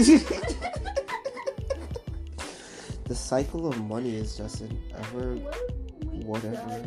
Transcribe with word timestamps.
the 3.04 3.14
cycle 3.14 3.68
of 3.68 3.78
money 3.82 4.16
is 4.16 4.34
just 4.34 4.62
an 4.62 4.80
ever, 4.96 5.34
whatever. 6.24 6.82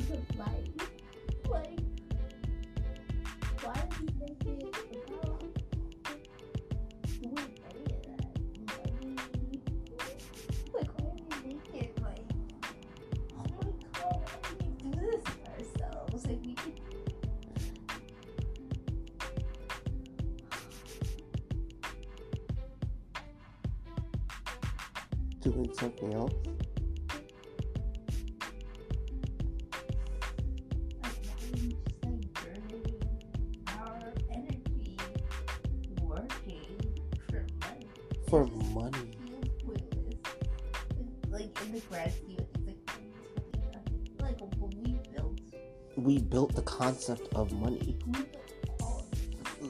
concept 46.94 47.34
of 47.34 47.52
money, 47.54 47.98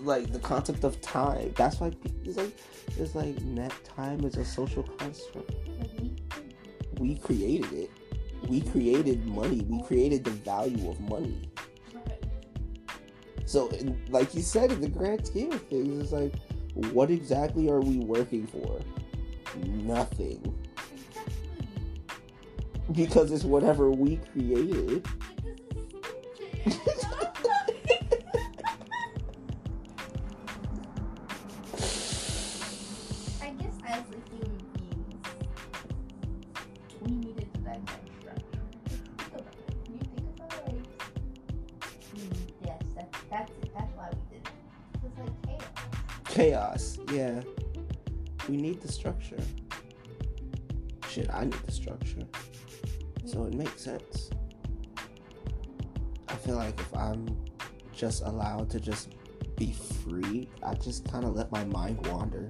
like 0.04 0.30
the 0.34 0.40
concept 0.40 0.84
of 0.84 1.00
time. 1.02 1.54
That's 1.56 1.80
why 1.80 1.94
it's 2.26 2.36
like 2.36 2.52
it's 2.98 3.16
like 3.16 3.42
net 3.44 3.72
time 3.86 4.26
is 4.26 4.36
a 4.36 4.44
social 4.44 4.84
construct. 4.84 5.54
We 6.98 7.16
created 7.16 7.72
it. 7.72 7.92
We 8.50 8.60
created 8.60 9.26
money. 9.26 9.62
We 9.70 9.82
created 9.84 10.26
the 10.26 10.32
value 10.32 10.90
of 10.90 11.00
money. 11.00 11.50
So, 13.46 13.72
like 14.10 14.34
you 14.36 14.42
said, 14.42 14.74
in 14.74 14.82
the 14.82 14.90
grand 14.90 15.26
scheme 15.26 15.54
of 15.54 15.62
things, 15.68 16.04
it's 16.04 16.12
like, 16.12 16.34
what 16.92 17.10
exactly 17.10 17.70
are 17.70 17.80
we 17.80 18.00
working 18.00 18.48
for? 18.48 18.82
Nothing. 19.66 20.42
Because 22.92 23.32
it's 23.32 23.44
whatever 23.46 23.92
we 23.92 24.18
created. 24.34 25.08
chaos. 46.34 46.98
Yeah. 47.12 47.42
We 48.50 48.58
need 48.58 48.82
the 48.82 48.92
structure. 48.92 49.38
Shit, 51.08 51.30
I 51.32 51.44
need 51.44 51.54
the 51.54 51.72
structure. 51.72 52.28
So 53.24 53.46
it 53.46 53.54
makes 53.54 53.84
sense. 53.84 54.32
I 56.28 56.36
feel 56.36 56.56
like 56.56 56.80
if 56.80 56.96
I'm 56.98 57.38
just 57.94 58.24
allowed 58.24 58.72
to 58.72 58.80
just 58.80 59.14
be 59.58 59.74
free, 59.74 60.50
I 60.64 60.74
just 60.74 61.10
kind 61.10 61.24
of 61.24 61.36
let 61.36 61.52
my 61.52 61.64
mind 61.66 62.06
wander. 62.08 62.50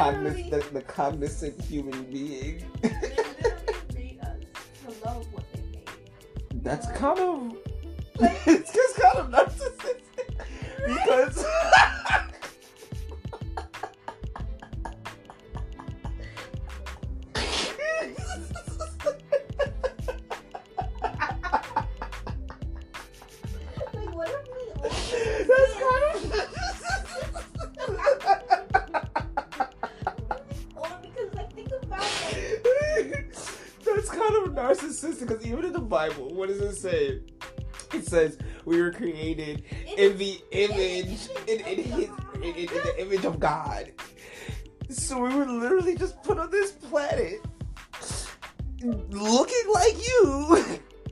cogniz- 0.00 0.50
the, 0.50 0.72
the 0.72 0.82
cognizant 0.82 1.60
human 1.60 2.02
being. 2.04 2.64
they 2.82 2.88
literally 2.88 3.74
made 3.94 4.20
us 4.22 4.36
to 4.82 5.06
love 5.06 5.26
what 5.32 5.44
they 5.52 5.62
made. 5.72 6.62
That's 6.62 6.86
kind 6.92 7.18
of. 7.18 7.56
Created 39.00 39.64
in 39.96 40.18
the 40.18 40.38
image, 40.50 41.28
in, 41.48 41.60
in 41.60 41.84
his, 41.84 42.08
in, 42.34 42.42
in, 42.42 42.66
the 42.66 42.94
image 42.98 43.24
of 43.24 43.40
God. 43.40 43.90
So 44.90 45.20
we 45.20 45.34
were 45.34 45.46
literally 45.46 45.96
just 45.96 46.22
put 46.22 46.38
on 46.38 46.50
this 46.50 46.72
planet, 46.72 47.40
looking 48.82 49.72
like 49.72 49.96
you, 50.06 50.64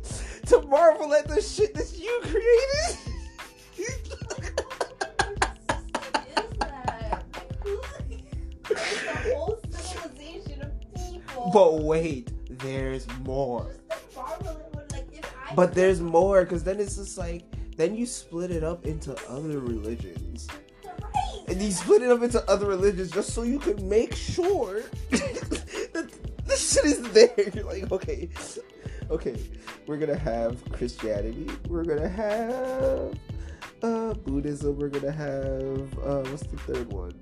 to 0.47 0.63
marvel 0.63 1.15
at 1.15 1.29
the 1.29 1.41
shit 1.41 1.73
that 1.75 1.99
you 1.99 2.21
created. 2.25 2.99
is 6.29 6.59
that? 6.59 7.25
It's 8.71 9.07
a 9.07 9.35
whole 9.35 9.59
civilization 9.71 10.63
of 10.63 10.95
people. 10.95 11.51
but 11.55 11.83
wait, 11.85 12.33
there's 12.59 13.07
more. 13.21 13.77
Just 13.89 14.11
to 14.13 14.17
marvel 14.19 14.49
at 14.49 14.75
what, 14.75 14.93
like, 14.93 15.57
But 15.57 15.75
there's 15.75 16.03
more, 16.03 16.43
because 16.45 16.65
then 16.65 16.81
it's 16.81 16.97
just 16.97 17.17
like, 17.17 17.45
then 17.79 17.95
you 17.95 18.05
split 18.05 18.51
it 18.51 18.65
up 18.65 18.85
into 18.85 19.17
other 19.29 19.61
religions. 19.61 20.49
And 21.47 21.63
you 21.63 21.71
split 21.71 22.03
it 22.03 22.11
up 22.11 22.23
into 22.23 22.45
other 22.51 22.67
religions 22.67 23.13
just 23.13 23.33
so 23.33 23.43
you 23.43 23.61
could 23.61 23.81
make 23.81 24.15
sure 24.15 24.83
that 25.11 26.11
this 26.45 26.73
shit 26.75 26.85
is 26.85 27.03
there. 27.13 27.33
You're 27.55 27.65
like, 27.65 27.91
okay, 27.93 28.29
okay, 29.11 29.37
we're 29.87 29.97
gonna 29.97 30.19
have 30.19 30.61
Christianity, 30.73 31.49
we're 31.69 31.85
gonna 31.85 32.09
have 32.09 33.15
uh, 33.83 34.13
Buddhism, 34.15 34.77
we're 34.77 34.89
gonna 34.89 35.13
have 35.13 35.99
uh, 36.01 36.23
what's 36.29 36.43
the 36.43 36.59
third 36.59 36.93
one? 36.93 37.15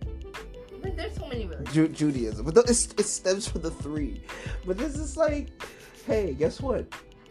There's 0.82 1.16
so 1.16 1.26
many 1.28 1.46
religions. 1.46 1.74
Ju- 1.74 1.88
Judaism. 1.88 2.46
But 2.46 2.54
th- 2.54 2.68
it 2.70 3.04
stems 3.04 3.46
from 3.46 3.60
the 3.60 3.70
three. 3.70 4.22
But 4.64 4.78
this 4.78 4.96
is 4.96 5.16
like, 5.16 5.48
hey, 6.06 6.32
guess 6.32 6.60
what? 6.60 6.86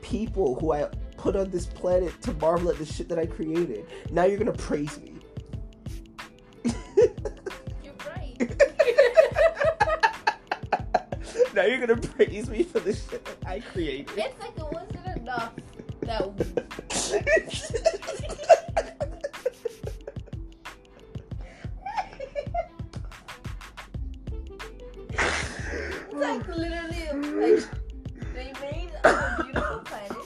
People 0.05 0.53
who 0.59 0.71
I 0.71 0.87
put 1.17 1.35
on 1.35 1.49
this 1.49 1.65
planet 1.65 2.21
to 2.21 2.31
marvel 2.33 2.69
at 2.69 2.77
the 2.77 2.85
shit 2.85 3.09
that 3.09 3.17
I 3.17 3.25
created. 3.25 3.87
Now 4.11 4.25
you're 4.25 4.37
gonna 4.37 4.53
praise 4.53 4.99
me. 4.99 5.13
You're 7.83 7.95
right. 8.07 8.39
now 11.55 11.63
you're 11.63 11.79
gonna 11.79 11.97
praise 11.97 12.47
me 12.47 12.61
for 12.61 12.81
the 12.81 12.93
shit 12.93 13.25
that 13.25 13.37
I 13.47 13.61
created. 13.61 14.11
it's 14.15 14.39
like 14.39 14.55
it 14.55 14.71
wasn't 14.71 15.07
enough 15.17 15.53
that 16.01 16.21
It's 26.07 26.13
like 26.13 26.47
literally 26.47 27.09
like 27.55 27.63
they 28.35 28.53
made 28.61 28.74
beautiful 29.43 29.79
planet. 29.85 30.17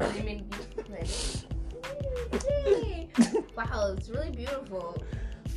A 0.00 0.08
beautiful 0.12 0.82
planet. 0.84 1.44
Yay! 2.66 3.08
Wow, 3.56 3.94
it's 3.96 4.08
really 4.08 4.30
beautiful. 4.30 5.02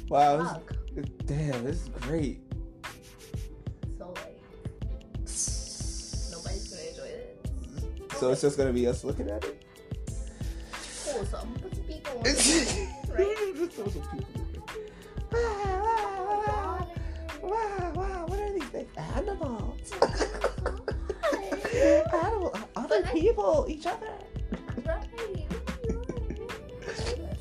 wow, 0.10 0.38
this- 0.96 1.06
damn, 1.26 1.64
this 1.64 1.84
is 1.84 1.90
great. 2.02 2.42
So 3.98 4.08
like 4.16 4.38
nobody's 6.32 6.68
gonna 6.70 6.90
enjoy 6.90 7.04
it. 7.04 8.12
So 8.18 8.32
it's 8.32 8.42
just 8.42 8.58
gonna 8.58 8.74
be 8.74 8.88
us 8.88 9.04
looking 9.04 9.30
at 9.30 9.44
it. 9.46 9.64
Cool, 11.06 11.26
so 11.26 11.38
I'm 11.38 11.48
gonna 11.54 11.60
put 11.60 11.76
some 11.76 11.84
people 11.86 12.18
on 12.20 12.24
it, 12.26 12.90
right? 13.10 13.56
Just 13.56 13.72
throw 13.74 13.88
some 13.88 14.02
people 14.02 14.28
in. 14.36 14.62
Wow, 15.32 15.82
wow, 15.84 16.44
wow, 16.48 16.88
wow, 17.44 17.92
wow, 17.96 18.26
what 18.28 18.40
are 18.40 18.52
these 18.54 18.64
things? 18.66 18.90
Animals. 19.16 19.92
Other 21.74 22.52
But 22.76 23.06
I- 23.06 23.12
people, 23.14 23.66
each 23.70 23.86
other. 23.86 24.08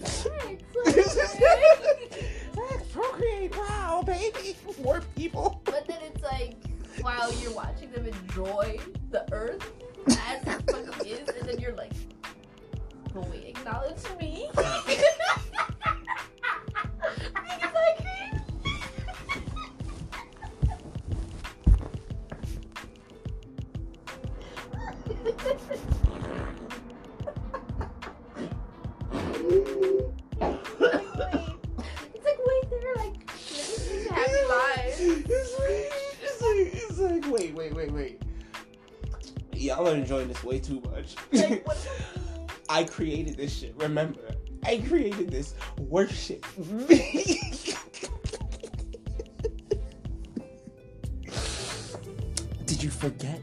Sex, 0.02 0.62
procreate, 2.92 3.56
wow, 3.56 4.02
baby, 4.06 4.56
more 4.82 5.00
people. 5.16 5.60
But 5.64 5.86
then 5.86 5.98
it's 6.02 6.22
like, 6.22 6.56
while 7.00 7.32
you're 7.34 7.52
watching 7.54 7.90
them 7.92 8.06
enjoy 8.06 8.78
the 9.10 9.24
earth 9.32 9.70
as 10.08 10.46
it 10.46 10.70
fucking 10.70 11.06
is, 11.06 11.28
and 11.28 11.48
then 11.48 11.58
you're 11.58 11.74
like, 11.74 11.92
but 13.12 13.28
wait, 13.30 13.44
acknowledge 13.48 13.96
me. 14.20 14.29
Much. 41.00 41.16
Like, 41.32 41.66
what 41.66 41.76
about 41.76 42.18
me? 42.38 42.46
I 42.68 42.84
created 42.84 43.36
this 43.36 43.58
shit. 43.58 43.74
Remember, 43.76 44.20
I 44.64 44.78
created 44.86 45.30
this. 45.30 45.54
Worship. 45.78 46.44
Did 52.66 52.82
you 52.82 52.90
forget? 52.90 53.40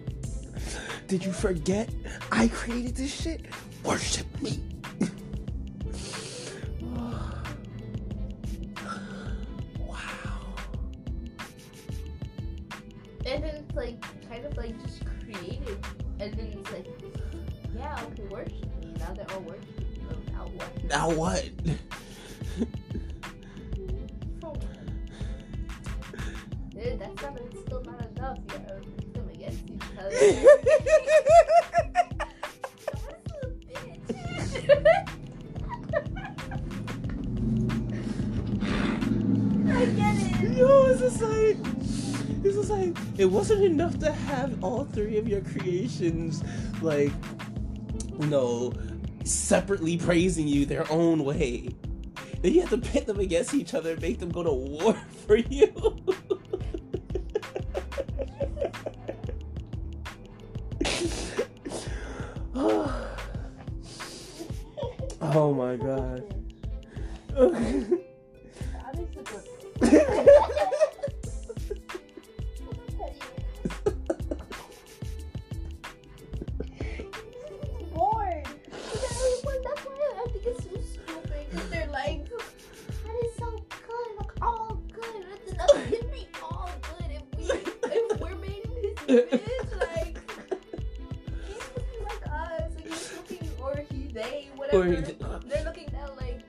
Did 1.07 1.23
you 1.25 1.31
forget? 1.31 1.89
I 2.31 2.47
created 2.49 2.95
this 2.95 3.13
shit. 3.21 3.45
Worship 3.83 4.26
like 46.81 47.11
you 48.19 48.27
know 48.27 48.73
separately 49.23 49.97
praising 49.97 50.47
you 50.47 50.65
their 50.65 50.89
own 50.91 51.23
way. 51.23 51.69
Then 52.41 52.53
you 52.53 52.61
have 52.61 52.69
to 52.69 52.77
pit 52.77 53.05
them 53.05 53.19
against 53.19 53.53
each 53.53 53.73
other 53.73 53.91
and 53.91 54.01
make 54.01 54.19
them 54.19 54.29
go 54.29 54.43
to 54.43 54.51
war 54.51 54.93
for 55.27 55.37
you. 55.37 55.86
They 94.89 95.01
whatever. 95.01 95.25
Or 95.25 95.39
he- 95.41 95.49
they're 95.49 95.63
looking 95.65 95.87
down 95.87 96.15
like. 96.17 96.43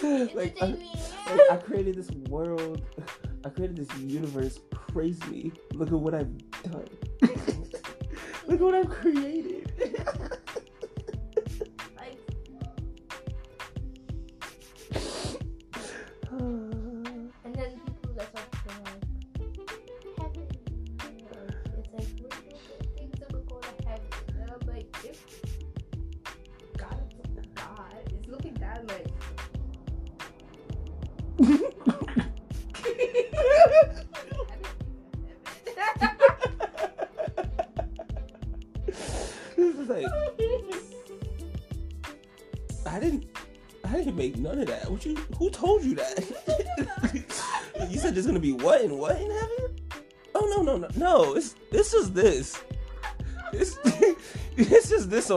I'm 0.02 0.36
like, 0.36 0.62
Like, 0.62 0.80
me. 0.80 0.92
Like, 1.28 1.52
I 1.52 1.58
created 1.58 1.96
this 1.96 2.12
world. 2.30 2.82
I 3.46 3.50
created 3.50 3.76
this 3.78 3.98
universe. 4.00 4.60
Praise 4.72 5.20
me. 5.28 5.52
Look 5.74 5.90
at 5.90 5.94
what 5.94 6.14
I've 6.14 6.30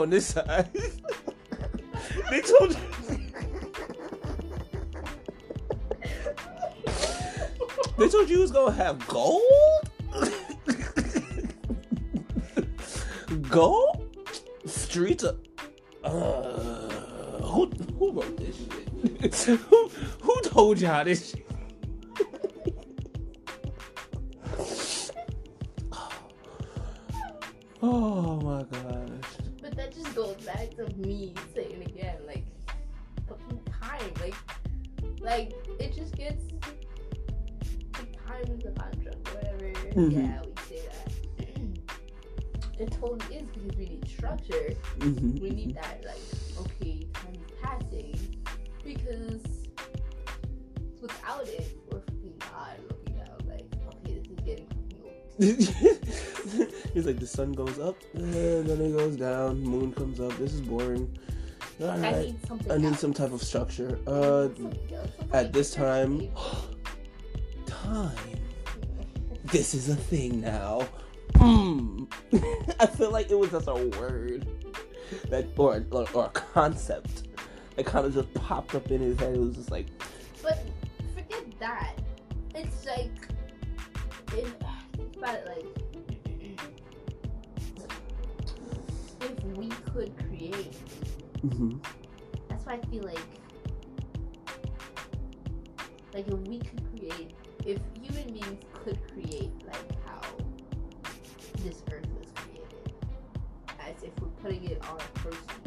on 0.06 0.10
this 0.10 0.26
side. 0.26 0.68
they 2.30 2.40
told 2.40 2.70
you. 2.70 2.76
They 7.98 8.08
told 8.08 8.30
you 8.30 8.38
was 8.40 8.52
gonna 8.52 8.76
have 8.76 9.04
gold? 9.08 9.42
gold? 13.50 14.16
Streets 14.66 15.25
uh, 15.25 15.32
who 17.42 17.70
who 17.98 18.12
wrote 18.12 18.36
this 18.36 18.56
shit? 18.56 18.88
who 19.70 19.90
who 20.20 20.40
told 20.42 20.80
y'all 20.80 21.04
this 21.04 21.30
shit? 21.30 21.45
Just 29.96 30.14
goes 30.14 30.36
back 30.44 30.70
to 30.76 30.88
me 30.96 31.34
saying 31.54 31.82
again, 31.82 32.16
like 32.26 32.44
fucking 33.28 33.60
time, 33.80 34.12
like, 34.20 34.34
like 35.20 35.52
it 35.80 35.94
just 35.94 36.14
gets 36.16 36.44
time 38.26 38.44
is 38.44 38.64
a 38.64 38.70
construct, 38.72 39.34
whatever. 39.34 39.72
Mhm. 39.94 40.12
Yeah, 40.12 40.42
we 40.44 40.52
say 40.68 40.82
that. 40.88 41.12
it 42.78 42.92
totally 42.92 43.36
is 43.36 43.48
because 43.48 43.76
we 43.76 43.86
need 43.86 44.08
structure. 44.08 44.74
Mm-hmm. 44.98 45.42
We 45.42 45.50
need 45.50 45.74
that, 45.76 46.04
like, 46.04 46.66
okay, 46.66 47.06
time 47.14 47.34
is 47.34 47.52
passing 47.62 48.44
because 48.84 49.42
without 51.00 51.46
it, 51.48 51.78
we're 51.90 52.00
fucking 52.00 52.34
God 52.38 52.78
looking 52.88 53.20
out, 53.22 53.46
like, 53.46 53.66
okay, 53.88 54.14
this 54.18 54.26
is 54.30 54.40
getting 54.44 54.66
fucking 54.68 55.88
old. 55.88 56.32
He's 56.94 57.06
like 57.06 57.18
the 57.18 57.26
sun 57.26 57.52
goes 57.52 57.78
up 57.78 57.96
and 58.14 58.66
then 58.66 58.80
it 58.80 58.96
goes 58.96 59.16
down. 59.16 59.60
Moon 59.60 59.92
comes 59.92 60.20
up. 60.20 60.36
This 60.38 60.54
is 60.54 60.60
boring. 60.60 61.16
All 61.80 61.90
I 61.90 62.22
need 62.22 62.46
something. 62.46 62.72
I 62.72 62.76
need 62.78 62.86
else. 62.86 63.00
some 63.00 63.12
type 63.12 63.32
of 63.32 63.42
structure. 63.42 63.98
Uh, 64.06 64.48
something 64.48 64.94
else, 64.94 65.10
something 65.18 65.30
at 65.32 65.52
this 65.52 65.74
time, 65.74 66.28
time. 67.66 68.16
This 69.44 69.74
is 69.74 69.88
a 69.88 69.96
thing 69.96 70.40
now. 70.40 70.88
Mm. 71.34 72.10
I 72.80 72.86
feel 72.86 73.10
like 73.10 73.30
it 73.30 73.38
was 73.38 73.50
just 73.50 73.68
a 73.68 73.74
word 73.74 74.46
that, 75.28 75.46
or 75.56 75.84
or, 75.90 76.06
or 76.14 76.24
a 76.26 76.28
concept 76.30 77.24
that 77.76 77.84
kind 77.86 78.06
of 78.06 78.14
just 78.14 78.32
popped 78.34 78.74
up 78.74 78.90
in 78.90 79.00
his 79.00 79.18
head. 79.20 79.34
It 79.34 79.40
was 79.40 79.56
just 79.56 79.70
like, 79.70 79.86
But 80.42 80.64
forget 81.14 81.44
that. 81.60 81.92
It's 82.54 82.86
like, 82.86 83.10
it, 84.32 84.46
think 84.96 85.16
about 85.16 85.34
it 85.34 85.46
like, 85.46 85.85
we 89.56 89.68
could 89.92 90.12
create, 90.28 90.72
mhm. 91.44 91.80
that's 92.48 92.64
why 92.66 92.75
I 92.75 92.86
feel 92.86 93.02
like, 93.02 93.18
like 96.14 96.28
if 96.28 96.38
we 96.40 96.58
could 96.58 96.82
create, 96.98 97.32
if 97.64 97.78
human 98.00 98.32
beings 98.32 98.62
could 98.72 98.98
create 99.12 99.52
like 99.66 99.92
how 100.06 100.20
this 101.64 101.82
earth 101.92 102.06
was 102.18 102.28
created, 102.34 102.92
as 103.80 104.02
if 104.02 104.12
we're 104.20 104.28
putting 104.42 104.64
it 104.64 104.82
on 104.88 104.98
a 105.00 105.18
person 105.18 105.62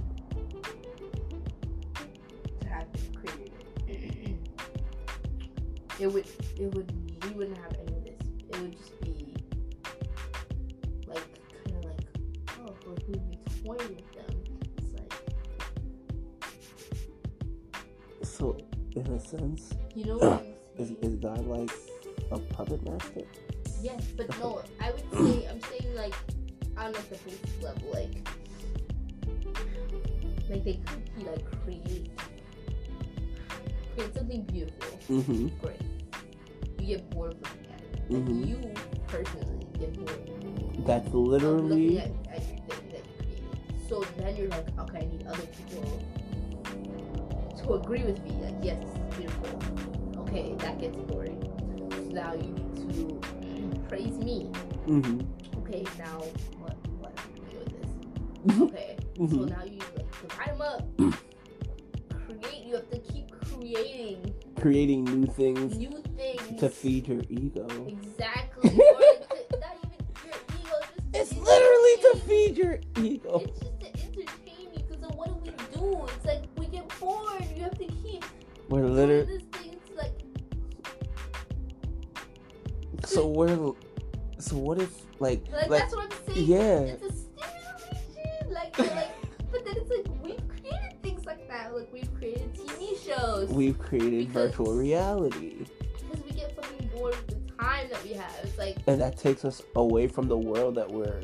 to 2.62 2.68
have 2.68 2.88
created 3.16 3.52
it, 3.88 4.38
it 6.00 6.08
would, 6.08 6.28
it 6.58 6.74
would, 6.76 7.24
we 7.24 7.30
wouldn't 7.32 7.58
have 7.58 7.74
any 7.88 7.98
of 7.98 8.04
this. 8.04 8.28
It 8.50 8.60
would 8.62 8.78
just 8.78 9.00
be 9.02 9.09
we'd 13.78 13.78
be 13.80 13.86
toying 13.86 13.96
with 13.96 14.12
them. 14.16 14.36
It's 14.78 14.94
like, 14.94 15.14
so 18.24 18.58
in 18.96 19.08
a 19.08 19.20
sense, 19.20 19.74
you 19.96 20.06
know 20.06 20.18
what 20.18 20.46
is, 20.78 20.92
is 21.02 21.16
God 21.16 21.46
like 21.46 21.72
a 22.32 22.40
puppet 22.40 22.84
master? 22.90 23.22
Yes, 23.82 24.04
but 24.18 24.28
no, 24.40 24.62
I 24.82 24.92
would 24.92 25.26
say 25.26 25.48
I'm 25.50 25.62
saying 25.62 25.96
like 25.96 26.14
on 26.78 26.94
like 26.94 27.10
the 27.10 27.18
basic 27.18 27.62
level, 27.64 27.90
like 27.94 28.28
like 30.50 30.64
they 30.64 30.74
could 30.86 31.16
be 31.16 31.24
like 31.26 31.46
create 31.64 32.10
create 33.96 34.14
something 34.16 34.44
beautiful, 34.44 35.00
Mm-hmm. 35.10 35.48
great. 35.60 35.82
You 36.80 36.98
get 36.98 37.10
bored 37.12 37.34
looking 37.34 37.74
at 37.74 37.82
it. 37.82 38.12
Like 38.12 38.24
Mhm. 38.26 38.48
you 38.48 38.74
personally 39.08 39.68
get 39.80 39.94
bored 39.94 40.86
That's 40.86 41.10
literally 41.14 42.00
at, 42.00 42.12
at 42.34 42.44
So 43.90 44.04
then 44.18 44.36
you're 44.36 44.48
like, 44.50 44.68
okay, 44.80 45.00
I 45.00 45.06
need 45.12 45.26
other 45.28 45.42
people 45.48 46.02
to 47.58 47.74
agree 47.74 48.04
with 48.04 48.24
me. 48.24 48.32
Like, 48.42 48.56
yes, 48.62 48.78
this 48.84 48.94
is 48.94 49.18
beautiful. 49.18 50.22
Okay, 50.22 50.54
that 50.60 50.80
gets 50.80 50.96
boring. 50.98 51.42
So 51.92 51.98
now 52.14 52.34
you 52.34 52.52
need 52.54 52.76
to 52.94 53.20
praise 53.90 54.18
me. 54.20 54.52
mm-hmm. 54.88 55.22
Okay, 55.62 55.84
now 55.98 56.20
what 56.60 56.76
what 57.00 57.12
are 57.18 57.26
we 57.34 57.40
doing 57.50 57.58
with 57.58 57.72
this? 58.48 58.62
Okay, 58.62 58.96
so 59.16 59.22
Mhm. 59.24 59.50
now 59.50 59.64
you 59.64 59.80
like 59.98 60.10
divide 60.22 60.50
them 60.50 60.62
up. 60.62 60.82
Create. 62.28 62.66
You 62.66 62.76
have 62.76 62.90
to 62.92 63.00
keep 63.00 63.32
creating 63.42 64.34
creating 64.60 65.04
new 65.06 65.26
things 65.26 65.76
new 65.78 65.90
things. 66.16 66.60
to 66.60 66.70
feed 66.70 67.08
your 67.08 67.22
ego. 67.30 67.66
Exactly. 67.88 68.70
or 68.70 69.00
to- 69.02 69.60
not 69.60 69.76
even 69.82 70.00
your 70.26 70.36
ego. 70.60 70.76
Just 71.14 71.32
It's 71.32 71.34
literally 71.34 71.96
to 72.06 72.12
feed 72.28 72.58
your 72.58 72.80
ego. 73.04 73.42
It's 73.44 73.60
created 93.90 94.28
Because- 94.28 94.52
virtual 94.52 94.76
reality 94.76 95.66
because 96.00 96.24
we 96.24 96.32
get 96.32 96.56
fucking 96.56 96.88
bored 96.94 97.16
with 97.16 97.28
the 97.28 97.54
time 97.64 97.90
that 97.90 98.04
we 98.04 98.14
have. 98.14 98.32
It's 98.44 98.58
like 98.58 98.78
and 98.88 99.02
that 99.02 99.18
takes 99.18 99.44
us 99.44 99.62
away 99.76 100.08
from 100.08 100.28
the 100.28 100.38
world 100.38 100.76
that 100.76 100.90
we're 100.92 101.22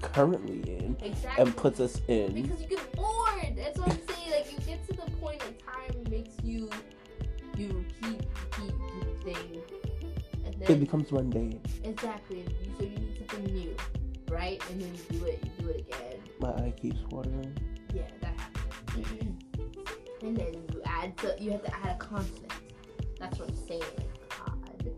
currently 0.00 0.60
in 0.76 0.96
exactly 1.02 1.44
and 1.44 1.56
puts 1.56 1.78
us 1.80 2.00
in 2.08 2.32
because 2.32 2.60
you 2.62 2.68
get 2.68 2.92
bored. 2.96 3.54
That's 3.56 3.78
what 3.78 3.90
I'm 3.90 4.00
saying. 4.08 4.30
Like 4.30 4.50
you 4.52 4.58
get 4.66 4.86
to 4.88 4.94
the 4.96 5.10
point 5.20 5.40
that 5.40 5.58
time 5.58 6.04
makes 6.10 6.34
you 6.42 6.70
you 7.56 7.68
repeat, 7.68 8.26
repeat, 8.60 8.74
repeat 8.80 9.36
thing, 9.36 9.62
and 10.44 10.54
then, 10.58 10.70
it 10.70 10.80
becomes 10.80 11.10
mundane. 11.12 11.60
exactly. 11.84 12.44
So 12.78 12.84
you 12.84 12.90
need 12.90 13.16
something 13.18 13.44
new, 13.54 13.74
right? 14.30 14.62
And 14.70 14.80
then 14.80 14.92
you 14.94 15.18
do 15.18 15.24
it, 15.26 15.42
you 15.44 15.64
do 15.64 15.70
it 15.70 15.80
again. 15.80 16.20
My 16.40 16.50
eye 16.50 16.72
keeps 16.80 17.00
watering. 17.10 17.56
Yeah, 17.94 18.02
that 18.20 18.34
happens. 18.38 19.06
and 20.22 20.36
then 20.36 20.54
to 21.18 21.36
you 21.38 21.50
have 21.52 21.62
to 21.64 21.74
add 21.76 21.96
a 21.96 21.98
conflict. 21.98 22.52
That's 23.18 23.38
what 23.38 23.48
I'm 23.48 23.56
saying. 23.66 23.82
God 24.28 24.92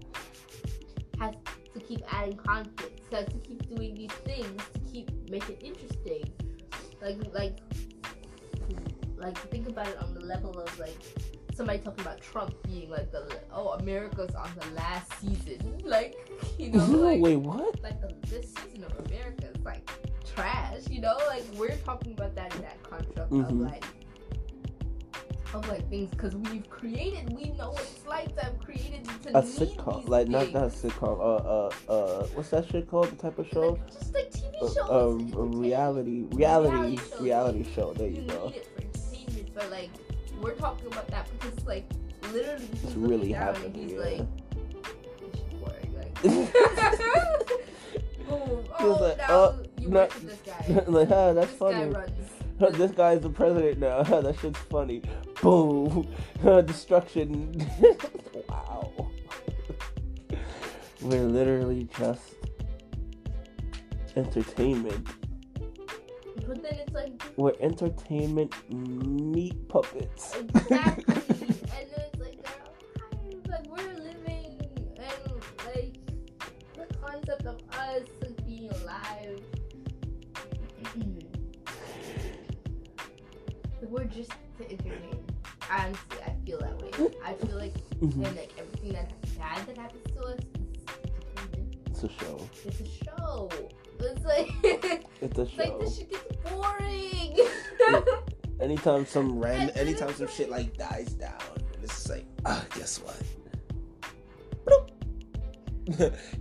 has 1.21 1.35
to 1.75 1.81
keep 1.81 2.01
adding 2.13 2.37
conflicts. 2.37 3.03
Has 3.13 3.27
to 3.27 3.39
keep 3.39 3.69
doing 3.75 3.95
these 3.95 4.13
things 4.25 4.63
to 4.75 4.81
keep 4.93 5.11
make 5.31 5.49
it 5.49 5.61
interesting. 5.63 6.25
Like 7.01 7.19
like 7.33 7.59
like 9.17 9.37
think 9.51 9.69
about 9.69 9.89
it 9.89 9.97
on 10.03 10.15
the 10.15 10.21
level 10.21 10.59
of 10.59 10.79
like 10.79 10.97
somebody 11.55 11.79
talking 11.81 12.03
about 12.05 12.21
Trump 12.21 12.55
being 12.65 12.89
like 12.91 13.11
the 13.11 13.41
oh 13.53 13.71
America's 13.81 14.35
on 14.35 14.51
the 14.61 14.67
last 14.75 15.13
season. 15.21 15.75
Like 15.85 16.17
you 16.59 16.71
know 16.71 16.85
like 16.85 17.21
Wait, 17.21 17.37
what? 17.37 17.81
like 17.83 18.01
the, 18.01 18.15
this 18.29 18.53
season 18.55 18.85
of 18.85 19.07
America 19.07 19.47
is 19.55 19.65
like 19.65 19.89
trash, 20.27 20.83
you 20.91 21.01
know? 21.01 21.17
Like 21.27 21.45
we're 21.57 21.77
talking 21.79 22.13
about 22.13 22.35
that 22.35 22.55
in 22.55 22.61
that 22.63 22.83
construct 22.83 23.33
of 23.33 23.39
Mhm. 23.49 23.71
like 23.71 23.85
of 25.55 25.67
like 25.69 25.89
things 25.89 26.11
because 26.11 26.35
we've 26.37 26.69
created, 26.69 27.33
we 27.35 27.51
know 27.53 27.71
what 27.71 27.81
it's 27.83 28.07
like 28.07 28.35
to 28.37 28.45
have 28.45 28.59
created 28.61 29.05
to 29.23 29.39
A 29.39 29.43
sitcom, 29.43 30.07
like 30.09 30.29
not 30.29 30.43
things. 30.43 30.55
not 30.55 30.65
a 30.65 30.69
sitcom. 30.69 31.19
Uh, 31.19 31.71
uh, 31.91 31.93
uh, 31.93 32.27
what's 32.35 32.51
that 32.51 32.69
shit 32.69 32.87
called? 32.91 33.11
The 33.11 33.17
type 33.17 33.39
of 33.39 33.49
show? 33.49 33.71
Like, 33.71 33.87
just 33.93 34.13
like 34.15 34.31
TV 34.31 34.63
Uh, 34.63 34.69
shows. 34.69 34.79
uh, 35.35 35.39
a 35.39 35.43
reality, 35.45 36.25
reality, 36.33 36.77
Reality 36.77 36.99
reality 37.21 37.65
show. 37.75 37.93
There 37.95 38.09
You 38.09 38.21
you 38.23 38.29
go. 38.29 38.49
need 38.49 38.57
it 38.57 38.67
for 38.75 38.81
entertainment, 38.83 39.49
but 39.55 39.71
like 39.71 39.91
we're 40.43 40.55
talking 40.55 40.87
about 40.89 41.09
that 41.09 41.27
because 41.39 41.65
like 41.67 41.85
literally 42.33 42.69
It's 42.85 42.95
really 42.95 43.33
happening. 43.33 43.73
he's 43.75 43.93
yeah. 43.93 43.99
like, 43.99 44.27
this 45.21 45.35
is 45.35 45.41
boring. 45.61 45.95
Like, 45.97 46.23
boom. 48.29 48.65
Oh, 48.81 48.99
like, 49.01 49.19
oh, 49.31 49.55
you 49.81 49.89
no- 49.89 50.07
this 50.07 50.39
guy. 50.45 50.83
like, 50.87 51.11
ah, 51.11 51.33
that's 51.33 51.53
funny. 51.53 51.85
this 51.87 51.93
funny. 51.93 51.93
guy 51.93 52.01
runs. 52.67 52.79
this 52.79 52.91
guy's 52.93 53.21
the 53.21 53.31
president 53.31 53.79
now. 53.79 54.03
that 54.03 54.39
shit's 54.41 54.59
funny. 54.61 55.03
Boom. 55.43 56.07
Uh, 56.45 56.61
destruction. 56.61 57.53
wow. 58.49 58.93
We're 61.01 61.25
literally 61.25 61.89
just 61.99 62.35
entertainment. 64.15 65.05
But 66.47 66.63
then 66.63 66.75
it's 66.75 66.93
like 66.93 67.21
We're 67.37 67.55
entertainment 67.61 68.55
meat 68.73 69.69
puppets. 69.69 70.37
exactly, 70.37 71.15
and 71.19 71.91
then 71.91 72.03
it's 72.07 72.21
like 72.21 72.39
they're 72.45 72.63
alive. 72.71 73.49
Like 73.49 73.67
we're 73.67 73.95
living, 73.95 74.61
and 74.97 75.43
like 75.75 75.95
the 76.77 76.87
concept 77.03 77.47
of 77.47 77.57
us 77.73 78.07
being 78.47 78.71
alive. 78.71 79.41
we're 83.91 84.05
just 84.05 84.31
to 84.59 84.71
entertain. 84.71 85.18
Honestly, 85.71 86.19
I 86.27 86.35
feel 86.47 86.59
that 86.61 86.81
way. 86.83 86.91
I 87.25 87.35
feel 87.35 87.57
like, 87.59 87.75
Mhm. 88.01 88.27
and 88.27 88.37
like 88.37 88.53
everything 88.59 88.93
that 88.95 89.13
bad 89.39 89.67
that 89.67 89.77
happens 89.77 90.13
to 90.15 90.23
us. 90.23 90.41
It's 91.91 92.05
a 92.05 92.09
show. 92.09 92.49
It's 92.65 92.81
a 92.81 93.05
show. 93.05 93.51
It's 94.01 94.25
like, 94.25 94.49
It's 95.21 95.39
a 95.39 95.43
it's 95.43 95.57
like 95.59 95.69
show. 95.69 95.79
this 95.81 95.97
shit 95.99 96.11
gets 96.11 96.37
boring. 96.51 97.39
Anytime 98.61 99.05
some 99.07 99.39
random, 99.45 99.71
anytime 99.77 100.13
some 100.15 100.27
shit 100.29 100.51
like 100.51 100.77
dies 100.77 101.13
down, 101.15 101.39
and 101.75 101.85
it's 101.85 101.95
just 101.95 102.09
like, 102.11 102.25
ah, 102.45 102.65
guess 102.75 102.99
what? 103.01 103.17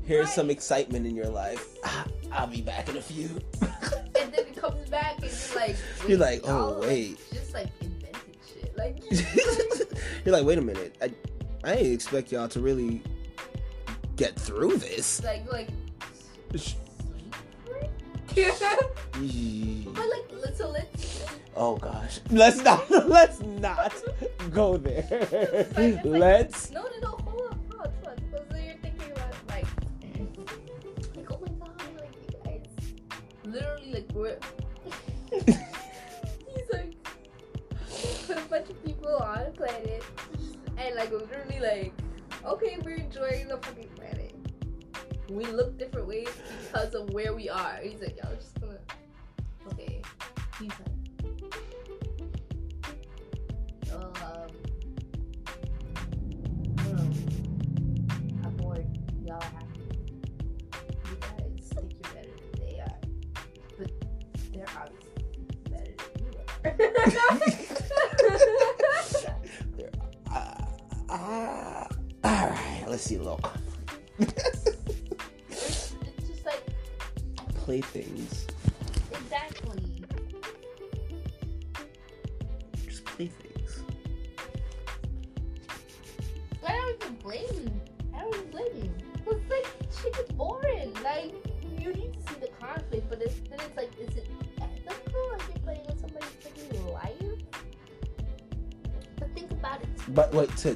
Here's 0.03 0.31
some 0.33 0.49
excitement 0.49 1.05
in 1.05 1.15
your 1.15 1.29
life. 1.29 1.75
Ah, 1.85 2.05
I'll 2.31 2.47
be 2.47 2.61
back 2.61 2.89
in 2.89 2.97
a 2.97 3.01
few. 3.01 3.29
and 3.61 4.33
then 4.33 4.47
it 4.47 4.55
comes 4.55 4.89
back 4.89 5.21
and 5.21 5.31
you're 5.31 5.55
like, 5.59 5.75
You're 6.07 6.17
like, 6.17 6.41
oh 6.45 6.79
wait. 6.81 7.19
just 7.31 7.53
like. 7.53 7.69
Like, 8.77 9.01
You're 10.25 10.35
like, 10.35 10.45
wait 10.45 10.57
a 10.57 10.61
minute. 10.61 10.95
I, 11.01 11.11
I 11.63 11.75
didn't 11.75 11.93
expect 11.93 12.31
y'all 12.31 12.47
to 12.49 12.59
really 12.59 13.01
get 14.15 14.35
through 14.35 14.77
this. 14.77 15.23
like, 15.23 15.51
like. 15.51 15.69
Sh- 16.55 16.73
but 18.35 19.21
Yee. 19.21 19.87
like, 19.95 20.55
so. 20.55 20.75
Oh 21.55 21.75
gosh. 21.77 22.19
Let's 22.29 22.61
not. 22.61 22.89
Let's 23.07 23.41
not 23.41 23.93
go 24.51 24.77
there. 24.77 25.67
Like- 25.75 26.05
Let's. 26.05 26.71
No, 26.71 26.83
no, 26.83 26.89
no, 27.01 27.07
hold 27.07 27.41
on, 27.51 27.59
hold 27.71 27.87
and 40.87 40.95
like 40.95 41.11
literally, 41.11 41.59
like, 41.59 41.93
okay, 42.45 42.77
we're 42.83 42.95
enjoying 42.95 43.47
the 43.47 43.57
fucking 43.57 43.89
planet. 43.95 44.33
We 45.29 45.45
look 45.45 45.77
different 45.77 46.07
ways 46.07 46.29
because 46.63 46.95
of 46.95 47.09
where 47.13 47.33
we 47.33 47.49
are. 47.49 47.79
He's 47.83 47.99
like, 47.99 48.17
y'all 48.17 48.33
just 48.35 48.57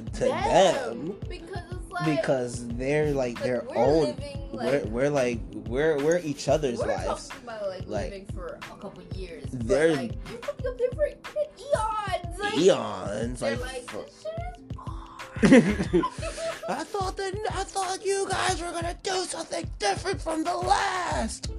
to 0.00 0.10
to 0.20 0.26
them, 0.28 1.16
because 1.28 1.62
it's 1.70 1.90
like 1.90 2.04
because 2.20 2.66
they're 2.68 3.12
like 3.12 3.34
like, 3.36 3.42
their 3.44 3.64
we're 3.68 3.76
own. 3.76 4.04
living 4.04 4.38
we're, 4.52 4.60
like 4.80 4.84
we're 4.86 5.10
like 5.10 5.40
we're 5.66 5.96
we're 6.04 6.18
each 6.18 6.48
other's 6.48 6.78
we're 6.78 6.86
lives. 6.88 7.30
about 7.42 7.68
like, 7.68 7.86
Like, 7.86 8.04
living 8.10 8.26
for 8.34 8.46
a 8.60 8.76
couple 8.80 9.02
years. 9.16 9.44
they're- 9.52 9.96
like 9.96 10.24
they're 10.24 10.38
fucking 10.38 10.66
up 10.66 10.78
there 10.78 10.90
for 10.94 11.06
eons. 11.06 12.38
Like, 12.38 12.58
Eons, 12.58 13.42
like. 13.42 13.60
like, 13.60 13.82
for- 13.90 14.04
this 14.04 14.22
shit 14.22 15.92
is 15.94 16.02
I 16.68 16.84
thought 16.84 17.16
that 17.16 17.34
I 17.50 17.64
thought 17.64 18.04
you 18.04 18.26
guys 18.28 18.60
were 18.60 18.70
gonna 18.70 18.96
do 19.02 19.24
something 19.24 19.68
different 19.78 20.20
from 20.20 20.44
the 20.44 20.54
last. 20.56 21.50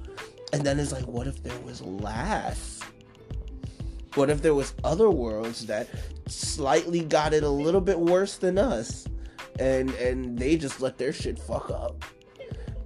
And 0.54 0.62
then 0.64 0.80
it's 0.80 0.92
like, 0.92 1.06
what 1.08 1.26
if 1.28 1.42
there 1.44 1.60
was 1.62 1.82
last? 1.82 2.84
What 4.16 4.30
if 4.30 4.42
there 4.42 4.54
was 4.54 4.74
other 4.84 5.10
worlds 5.10 5.66
that 5.66 5.88
slightly 6.28 7.02
got 7.02 7.34
it 7.34 7.44
a 7.44 7.50
little 7.50 7.82
bit 7.82 8.00
worse 8.00 8.38
than 8.38 8.58
us, 8.58 9.08
and 9.60 9.90
and 9.92 10.38
they 10.38 10.56
just 10.56 10.82
let 10.82 10.98
their 10.98 11.12
shit 11.12 11.40
fuck 11.40 11.70
up, 11.72 12.04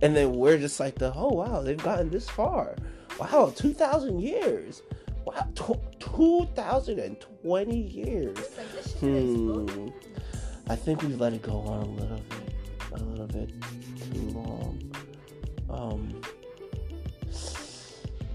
and 0.01 0.15
then 0.15 0.33
we're 0.33 0.57
just 0.57 0.79
like 0.79 0.95
the 0.95 1.13
oh 1.13 1.29
wow 1.33 1.61
they've 1.61 1.83
gotten 1.83 2.09
this 2.09 2.29
far, 2.29 2.75
wow 3.19 3.51
two 3.55 3.73
thousand 3.73 4.21
years, 4.21 4.81
wow 5.25 5.45
tw- 5.53 5.99
two 5.99 6.47
thousand 6.55 6.99
and 6.99 7.19
twenty 7.41 7.79
years. 7.81 8.37
It's 8.37 8.57
like 8.57 8.71
this 8.71 8.91
shit 8.93 8.99
Hmm. 9.01 9.89
I 10.69 10.75
think 10.75 11.01
we've 11.01 11.19
let 11.19 11.33
it 11.33 11.41
go 11.41 11.59
on 11.59 11.83
a 11.83 11.91
little 12.01 12.21
bit, 12.29 12.53
a 12.91 13.03
little 13.03 13.27
bit 13.27 13.49
too 14.13 14.29
long. 14.31 14.91
Um, 15.69 16.21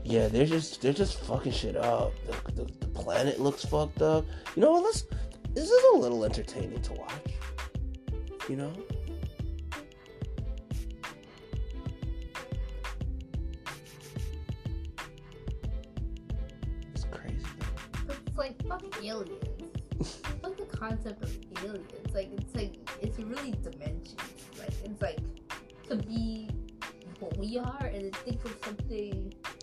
yeah, 0.05 0.29
they're 0.29 0.47
just 0.47 0.83
they're 0.83 0.93
just 0.93 1.21
fucking 1.21 1.53
shit 1.53 1.77
up. 1.77 2.13
The, 2.27 2.65
the, 2.65 2.73
the 2.81 2.87
planet 2.89 3.41
looks 3.41 3.65
fucked 3.65 4.03
up. 4.03 4.25
You 4.57 4.63
know 4.63 4.73
what? 4.73 4.85
Let's. 4.85 5.05
This 5.55 5.71
is 5.71 5.85
a 5.95 5.97
little 5.97 6.25
entertaining 6.25 6.81
to 6.83 6.93
watch. 6.95 7.13
You 8.49 8.57
know. 8.57 8.73
It's 16.95 17.05
crazy. 17.11 17.37
It's 18.27 18.37
like 18.37 18.67
fucking 18.67 19.05
aliens. 19.05 19.45
Like 20.43 20.57
the 20.57 20.65
concept 20.77 21.23
of 21.23 21.37
aliens. 21.63 22.15
Like 22.15 22.31
it's 22.33 22.55
like 22.57 22.75
it's 23.01 23.19
really 23.19 23.55
dimensions. 23.63 24.17
Like 24.59 24.72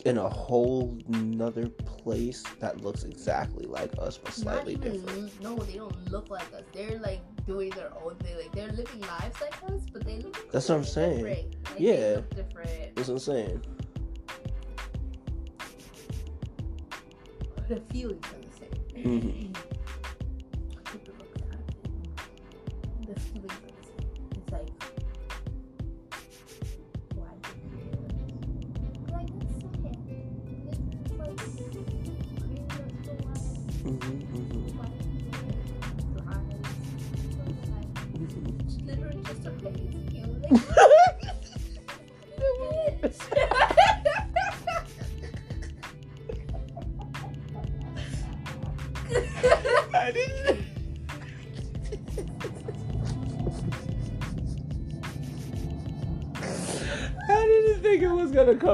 In 0.10 0.17
a 0.17 0.28
whole 0.28 0.98
nother 1.08 1.67
place 1.69 2.41
that 2.60 2.82
looks 2.82 3.04
exactly 3.04 3.67
like 3.67 3.91
us, 4.00 4.17
but 4.17 4.34
slightly 4.34 4.76
different. 4.76 5.39
no, 5.39 5.56
they 5.58 5.74
don't 5.74 6.12
look 6.12 6.32
like 6.32 6.52
us. 6.52 6.63
They're 6.74 6.98
like 6.98 7.22
doing 7.45 7.69
their 7.69 7.91
own 8.04 8.15
thing. 8.15 8.36
Like 8.36 8.52
they're 8.54 8.72
living 8.72 9.02
lives 9.02 9.39
like 9.39 9.54
us, 9.72 9.82
but 9.93 10.04
they 10.04 10.17
look 10.17 10.52
That's 10.52 10.67
what 10.67 10.80
I'm 10.80 10.84
saying. 10.84 11.24
Like, 11.24 11.54
Yeah. 11.78 11.95
they 11.95 12.15
look 12.15 12.36
different. 12.36 12.95
That's 12.95 13.08
what 13.08 13.13
I'm 13.13 13.19
saying. 13.19 13.62
The 17.67 17.80
feelings 17.93 18.26
are 18.26 18.41
the 18.41 19.04
same. 19.04 19.54
Mhm. 19.54 19.56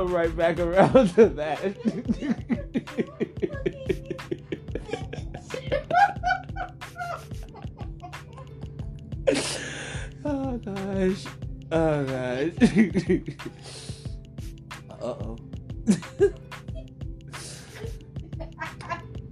Come 0.06 0.14
right 0.14 0.36
back 0.38 0.60
around 0.60 1.10
to 1.16 1.26
that. 1.30 1.60
oh 10.26 10.58
gosh. 10.58 11.26
Oh 11.72 12.04
gosh. 12.06 12.54
uh 14.92 14.96
oh. 15.02 15.38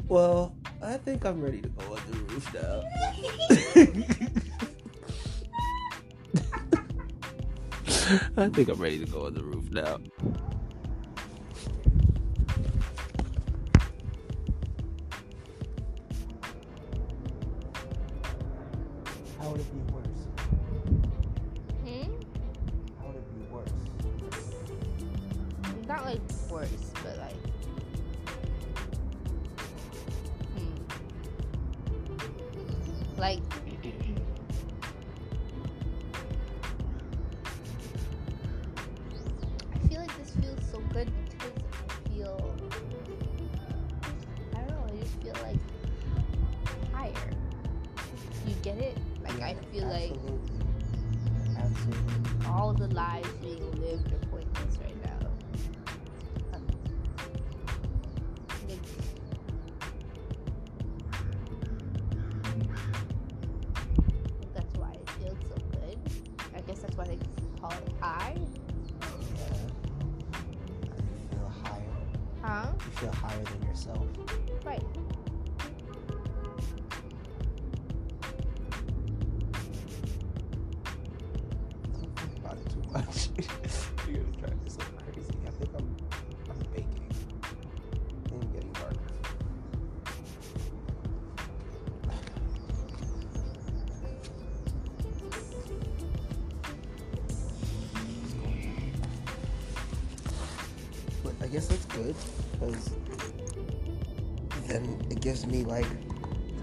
well, 0.07 0.55
I 0.81 0.97
think 0.97 1.25
I'm 1.25 1.41
ready 1.41 1.61
to 1.61 1.69
go 1.69 1.95
on 1.95 2.01
the 2.09 2.17
roof 2.17 2.53
now. 2.53 2.83
I 8.37 8.49
think 8.49 8.69
I'm 8.69 8.79
ready 8.79 8.99
to 8.99 9.05
go 9.05 9.25
on 9.27 9.33
the 9.33 9.43
roof 9.43 9.71
now. 9.71 9.97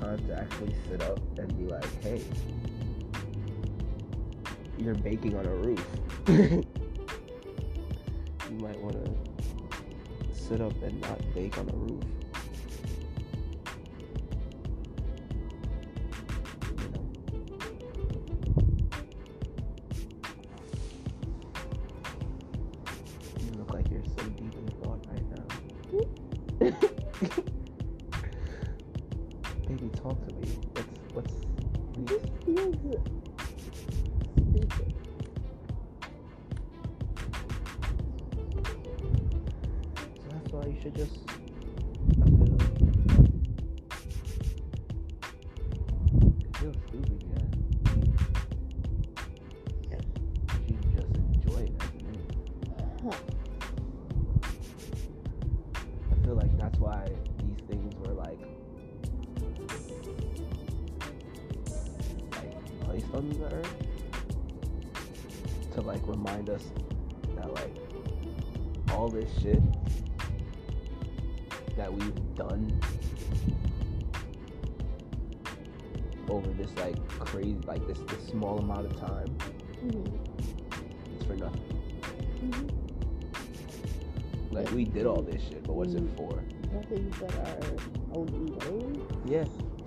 Time 0.01 0.27
to 0.27 0.39
actually 0.39 0.75
sit 0.89 1.03
up 1.03 1.19
and 1.39 1.59
be 1.59 1.65
like, 1.67 2.03
hey, 2.03 2.23
you're 4.79 4.95
baking 4.95 5.37
on 5.37 5.47
a 5.47 5.55
roof. 5.55 5.87
you 6.29 6.65
might 8.59 8.81
want 8.81 8.95
to 9.05 9.15
sit 10.33 10.61
up 10.61 10.73
and 10.83 11.01
not 11.03 11.19
bake 11.35 11.59
on 11.59 11.69
a 11.69 11.75
roof. 11.75 12.03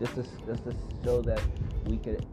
Just 0.03 0.15
to 0.15 0.45
just 0.45 0.63
to 0.65 0.75
show 1.03 1.21
that 1.21 1.41
we 1.85 1.97
could 1.97 2.25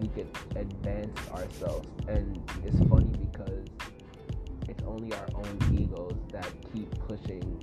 we 0.00 0.08
could 0.08 0.28
advance 0.56 1.18
ourselves 1.32 1.86
and 2.08 2.40
it's 2.64 2.78
funny 2.88 3.12
because 3.18 3.66
it's 4.68 4.82
only 4.84 5.12
our 5.12 5.28
own 5.34 5.58
egos 5.74 6.16
that 6.30 6.48
keep 6.72 6.88
pushing 7.06 7.62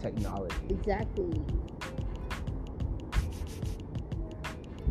technology 0.00 0.54
Exactly. 0.70 1.32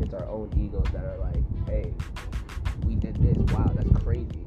it's 0.02 0.14
our 0.14 0.28
own 0.30 0.52
egos 0.56 0.86
that 0.94 1.06
are 1.06 1.18
like 1.18 1.44
hey 1.68 1.94
we 2.86 2.96
did 2.96 3.16
this 3.16 3.38
wow 3.54 3.72
that's 3.74 4.04
crazy 4.04 4.46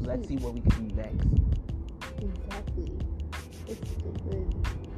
let's 0.00 0.26
see 0.26 0.36
what 0.36 0.54
we 0.54 0.60
can 0.62 0.88
do 0.88 0.94
next 0.96 1.26
Exactly. 2.22 2.98
It's 3.66 3.90
stupid. 3.90 4.91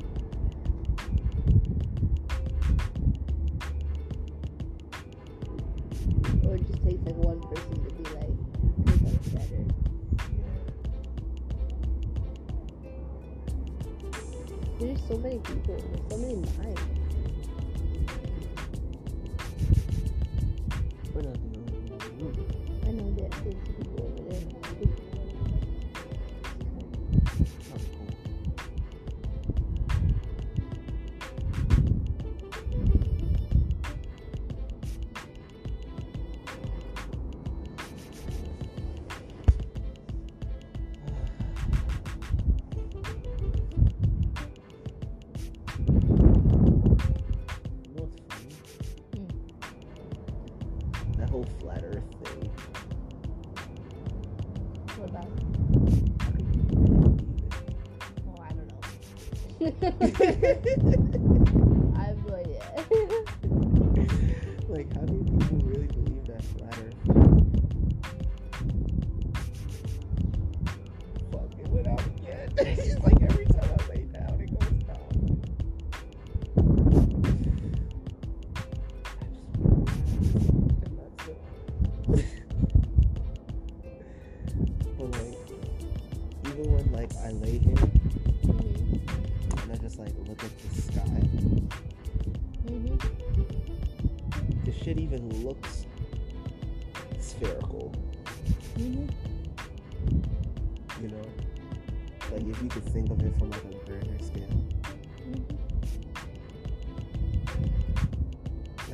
Takes 6.84 7.02
like 7.06 7.16
one 7.16 7.40
person 7.40 7.82
to 7.82 7.94
be 7.94 8.04
like, 8.14 8.34
"Make 8.84 9.02
us 9.08 9.28
better." 9.28 9.64
There's 14.78 15.00
so 15.08 15.16
many 15.16 15.38
people. 15.38 15.80
So 16.10 16.18
many 16.18 16.34
minds. 16.34 17.03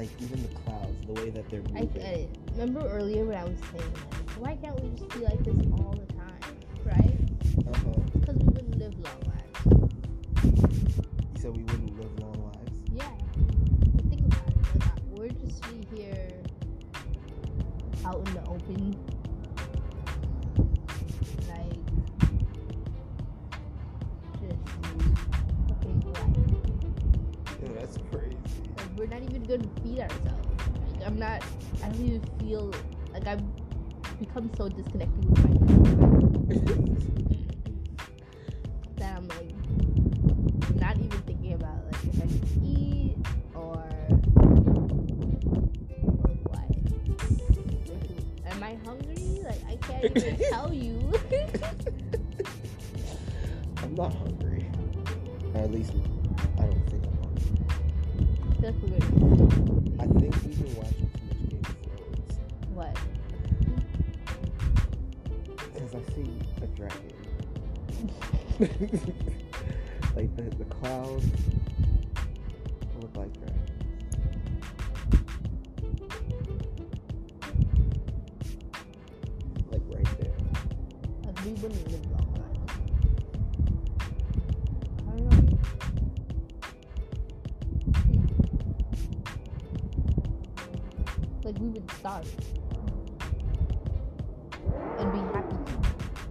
Like 0.00 0.22
even 0.22 0.42
the 0.42 0.48
clouds, 0.60 1.06
the 1.06 1.12
way 1.12 1.28
that 1.28 1.50
they're 1.50 1.60
I 1.76 1.80
moving. 1.80 1.88
get 1.88 2.02
it. 2.04 2.38
Remember 2.52 2.88
earlier 2.88 3.26
when 3.26 3.36
I 3.36 3.44
was 3.44 3.58
saying, 3.70 3.92
like, 3.92 4.30
why 4.40 4.56
can't 4.56 4.80
we 4.80 4.88
just 4.96 5.10
be 5.10 5.18
like 5.18 5.44
this 5.44 5.58
all 5.72 5.92
the 5.92 6.10
time, 6.14 6.40
right? 6.86 7.18
Uh-huh. 7.68 8.00
Because 8.18 8.36
we 8.36 8.46
wouldn't 8.46 8.78
live 8.78 8.94
long 9.04 9.20
lives. 9.28 9.60
You 10.42 11.38
said 11.38 11.54
we 11.54 11.64
wouldn't 11.64 12.00
live 12.00 12.18
long 12.18 12.50
lives. 12.50 12.80
Yeah. 12.90 13.10
But 13.94 14.04
think 14.06 14.24
about 14.24 14.48
it. 14.48 14.56
Like, 14.80 14.88
uh, 14.88 15.00
we're 15.10 15.28
just 15.28 15.60
be 15.68 15.84
here 15.94 16.30
out 18.06 18.26
in 18.26 18.32
the 18.32 18.44
open. 18.48 19.19
We're 29.00 29.06
not 29.06 29.22
even 29.22 29.46
to 29.46 29.58
feed 29.82 29.98
ourselves. 30.00 30.46
Like, 30.98 31.06
I'm 31.06 31.18
not, 31.18 31.42
I 31.82 31.88
don't 31.88 32.04
even 32.04 32.22
feel 32.38 32.70
like 33.14 33.26
I've 33.26 33.40
become 34.18 34.50
so 34.58 34.68
disconnected 34.68 35.24
with 35.24 35.38
my 35.38 37.36
and 94.98 95.12
be 95.12 95.24
happy. 95.32 95.56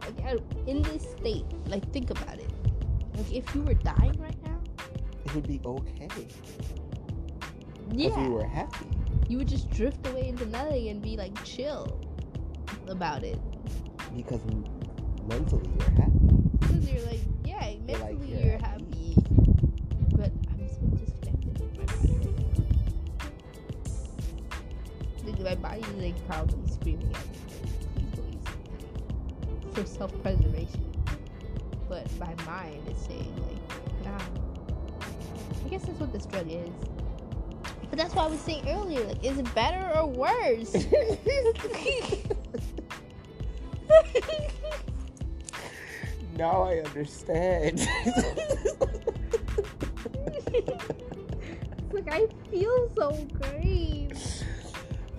Like 0.02 0.26
uh, 0.26 0.38
in 0.68 0.82
this 0.84 1.04
state, 1.12 1.46
like 1.68 1.92
think 1.92 2.10
about 2.10 2.40
it. 2.40 2.52
Like 3.16 3.32
if 3.32 3.54
you 3.56 3.62
were 3.64 3.74
dying 3.74 4.16
right 4.20 4.42
now, 4.44 4.60
It 5.26 5.36
would 5.36 5.48
be 5.48 5.62
okay. 5.66 6.08
Yeah. 7.92 8.10
If 8.10 8.18
you 8.18 8.32
were 8.32 8.46
happy. 8.46 8.88
you 9.28 9.38
would 9.38 9.48
just 9.48 9.70
drift 9.70 10.06
away 10.08 10.28
into 10.28 10.46
nothing 10.48 10.90
and 10.90 11.02
be 11.02 11.18
like 11.18 11.34
chill 11.44 12.00
about 12.88 13.24
it. 13.24 13.40
Because 14.16 14.42
mentally 15.28 15.70
you're 15.80 15.90
happy. 15.92 16.09
Like 26.48 26.70
screaming 26.70 27.14
at 27.14 27.28
me, 27.28 27.34
like, 27.62 27.72
please 27.96 28.10
go 28.16 28.24
eat 28.32 28.44
something 28.46 28.80
for 29.74 29.86
self 29.86 30.12
preservation. 30.22 30.86
But 31.88 32.08
my 32.20 32.34
mind 32.46 32.88
is 32.90 32.98
saying, 32.98 33.34
like, 33.48 34.04
nah. 34.06 34.20
I 35.66 35.70
guess 35.70 35.84
that's 35.86 36.00
what 36.00 36.12
this 36.14 36.26
drug 36.26 36.50
is. 36.50 36.70
But 37.90 37.98
that's 37.98 38.14
why 38.14 38.26
I 38.26 38.28
was 38.28 38.40
saying 38.40 38.68
earlier, 38.68 39.04
like, 39.06 39.24
is 39.24 39.38
it 39.40 39.56
better 39.56 39.90
or 39.98 40.06
worse? 40.08 40.74
now 46.38 46.62
I 46.64 46.80
understand. 46.80 47.88
It's 51.92 52.06
like 52.06 52.14
I 52.14 52.28
feel 52.52 52.92
so. 52.96 53.28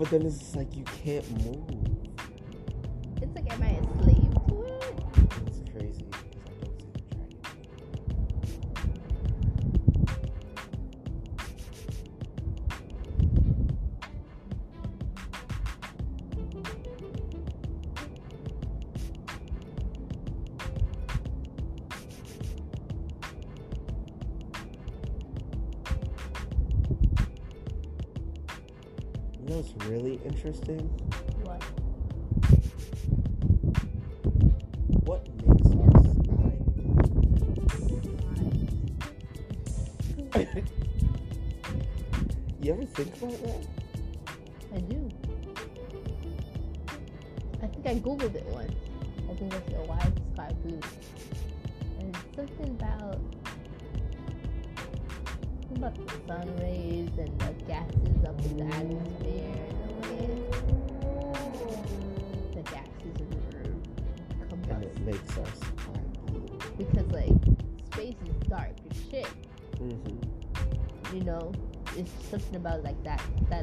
But 0.00 0.08
then 0.08 0.22
it's 0.22 0.56
like 0.56 0.74
you 0.74 0.84
can't 1.04 1.30
move. 1.44 1.80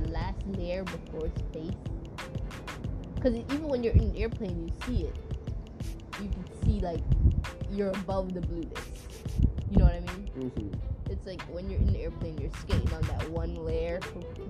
Last 0.08 0.38
layer 0.48 0.84
before 0.84 1.30
space 1.50 1.72
because 3.16 3.36
even 3.36 3.68
when 3.68 3.84
you're 3.84 3.94
in 3.94 4.02
an 4.04 4.16
airplane 4.16 4.68
you 4.68 4.74
see 4.86 5.04
it 5.06 5.16
you 6.22 6.30
can 6.30 6.46
see 6.66 6.80
like 6.80 7.02
you're 7.72 7.90
above 7.90 8.34
the 8.34 8.42
blueness 8.42 8.86
you 9.72 9.78
know 9.78 9.86
what 9.86 9.94
i 9.96 10.00
mean 10.00 10.30
Mm-hmm. 10.38 11.12
it's 11.12 11.26
like 11.26 11.42
when 11.44 11.68
you're 11.70 11.80
in 11.80 11.88
the 11.94 12.00
airplane 12.02 12.38
you're 12.38 12.52
skating 12.60 12.94
on 12.94 13.02
that 13.04 13.28
one 13.32 13.56
layer 13.66 14.00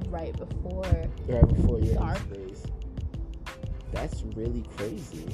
right 0.10 0.36
before 0.38 0.84
Right 1.28 1.48
before 1.48 1.80
you're 1.80 1.96
Dark. 1.96 2.20
in 2.34 2.56
space. 2.56 2.63
That's 3.93 4.22
really 4.36 4.63
crazy. 4.76 5.26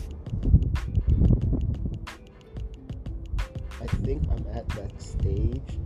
I 3.82 3.88
think 4.06 4.24
I'm 4.32 4.46
at 4.56 4.68
that 4.70 5.02
stage 5.02 5.80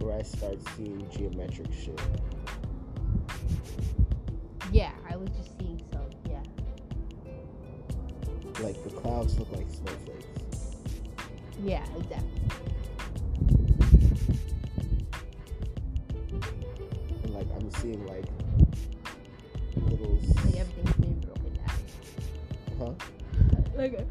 where 0.00 0.18
I 0.18 0.22
start 0.22 0.58
seeing 0.76 1.06
geometric 1.10 1.72
shit. 1.72 2.00
Yeah, 4.72 4.90
I 5.10 5.16
was 5.16 5.28
just 5.30 5.58
seeing 5.58 5.80
some. 5.92 6.10
Yeah. 6.28 6.42
Like 8.62 8.82
the 8.84 8.90
clouds 8.90 9.38
look 9.38 9.50
like 9.52 9.66
snowflakes. 9.70 10.76
Yeah, 11.62 11.84
exactly. 11.96 12.40
And 17.24 17.34
like 17.34 17.46
I'm 17.56 17.70
seeing 17.70 18.04
like 18.06 18.24
little 19.76 20.18
Like 20.44 20.56
everything's 20.56 20.96
being 20.96 21.20
broken 21.20 21.52
down. 21.54 21.78
huh? 22.78 22.92
Like 23.76 23.94
uh, 23.98 24.02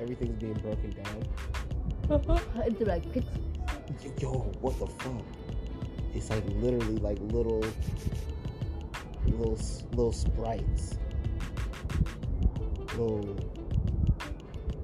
Everything's 0.00 0.38
being 0.40 0.54
broken 0.54 0.90
down. 0.90 1.24
Uh-huh. 2.10 2.62
into 2.66 2.84
like 2.84 3.04
pixels. 3.12 4.22
Yo, 4.22 4.30
what 4.60 4.78
the 4.78 4.86
fuck? 4.86 5.24
It's 6.14 6.30
like 6.30 6.44
literally 6.56 6.96
like 6.98 7.18
little, 7.20 7.62
little, 9.32 9.58
little 9.90 10.12
sprites, 10.12 10.98
little, 12.92 13.36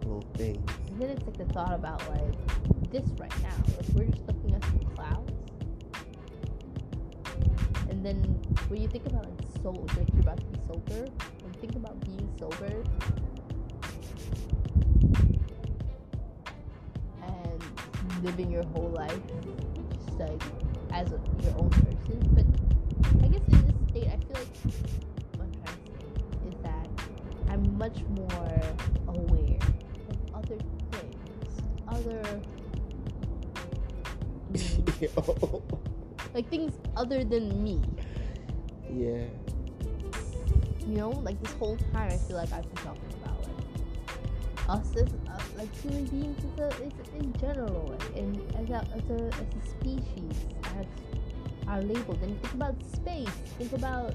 little 0.03 0.25
things. 0.35 0.71
And 0.89 1.01
then 1.01 1.11
it's 1.11 1.25
like 1.27 1.37
the 1.37 1.47
thought 1.47 1.73
about 1.73 2.01
like 2.11 2.91
this 2.91 3.09
right 3.19 3.43
now. 3.43 3.57
Like 3.77 3.89
we're 3.95 4.05
just 4.05 4.27
looking 4.27 4.55
at 4.55 4.65
some 4.65 4.79
clouds. 4.95 5.33
And 7.91 8.05
then 8.05 8.17
when 8.69 8.81
you 8.81 8.89
think 8.89 9.07
about 9.07 9.25
like 9.25 9.63
soul, 9.63 9.87
like 9.97 10.09
you're 10.13 10.23
about 10.23 10.39
to 10.39 10.47
be 10.47 10.59
sober, 10.67 11.07
and 11.45 11.57
think 11.61 11.75
about 11.77 11.99
being 12.05 12.29
sober 12.39 12.83
and 17.23 18.25
living 18.25 18.51
your 18.51 18.65
whole 18.67 18.91
life 18.91 19.21
just 20.07 20.19
like 20.19 20.43
as 20.93 21.13
a, 21.13 21.21
your 21.43 21.55
own 21.59 21.71
person. 21.71 22.21
But 22.33 22.47
I 23.25 23.29
guess 23.29 23.43
in 23.53 23.67
this 23.67 23.74
I 24.09 24.17
feel 24.17 24.35
like 24.35 24.57
what 25.37 25.47
I'm 25.47 25.53
trying 25.65 25.81
to 25.85 25.93
say 26.01 26.49
is 26.49 26.57
that 26.63 26.89
I'm 27.49 27.79
much 27.79 27.99
more 28.11 28.51
aware 29.09 29.59
of 30.11 30.35
other 30.35 30.59
things, 30.93 31.63
other 31.89 32.23
like 36.35 36.49
things 36.49 36.73
other 36.97 37.25
than 37.25 37.63
me. 37.63 37.81
yeah. 38.91 39.27
You 40.87 40.97
know, 40.99 41.11
like 41.11 41.43
this 41.43 41.53
whole 41.55 41.77
time, 41.93 42.13
I 42.13 42.17
feel 42.17 42.37
like 42.37 42.53
I've 42.53 42.63
been 42.75 42.85
talking 42.85 43.13
about 43.23 43.41
like 43.47 44.79
us 44.81 44.97
as 44.97 45.09
uh, 45.29 45.39
like 45.57 45.75
human 45.77 46.05
beings 46.07 46.39
as 46.45 46.59
a, 46.59 46.67
as 46.67 46.93
in 47.19 47.33
general, 47.41 47.97
like, 47.99 48.17
and 48.17 48.37
as 48.57 48.69
a 48.71 48.87
as 48.95 49.11
a 49.11 49.25
as 49.35 49.49
a 49.57 49.63
species, 49.71 50.47
as 50.77 50.87
our 51.69 51.83
labeled. 51.83 52.19
And 52.23 52.41
think 52.43 52.55
about 52.55 52.75
space. 52.93 53.29
Think 53.59 53.73
about 53.73 54.15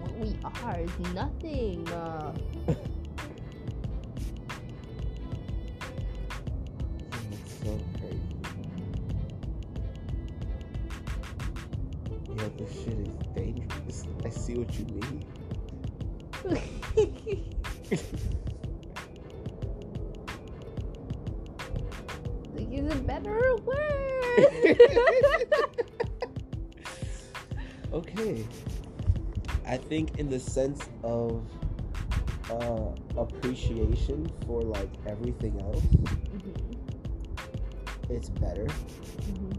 what 0.00 0.12
we 0.18 0.36
are 0.64 0.80
is 0.80 1.14
nothing. 1.14 1.88
Uh, 1.88 2.32
the 30.38 30.50
sense 30.50 30.88
of 31.02 31.42
uh, 32.50 32.90
appreciation 33.20 34.30
for 34.46 34.62
like 34.62 34.90
everything 35.06 35.60
else, 35.60 35.82
Mhm, 35.82 36.76
it's 38.08 38.28
better. 38.30 38.66
mhm. 38.66 39.58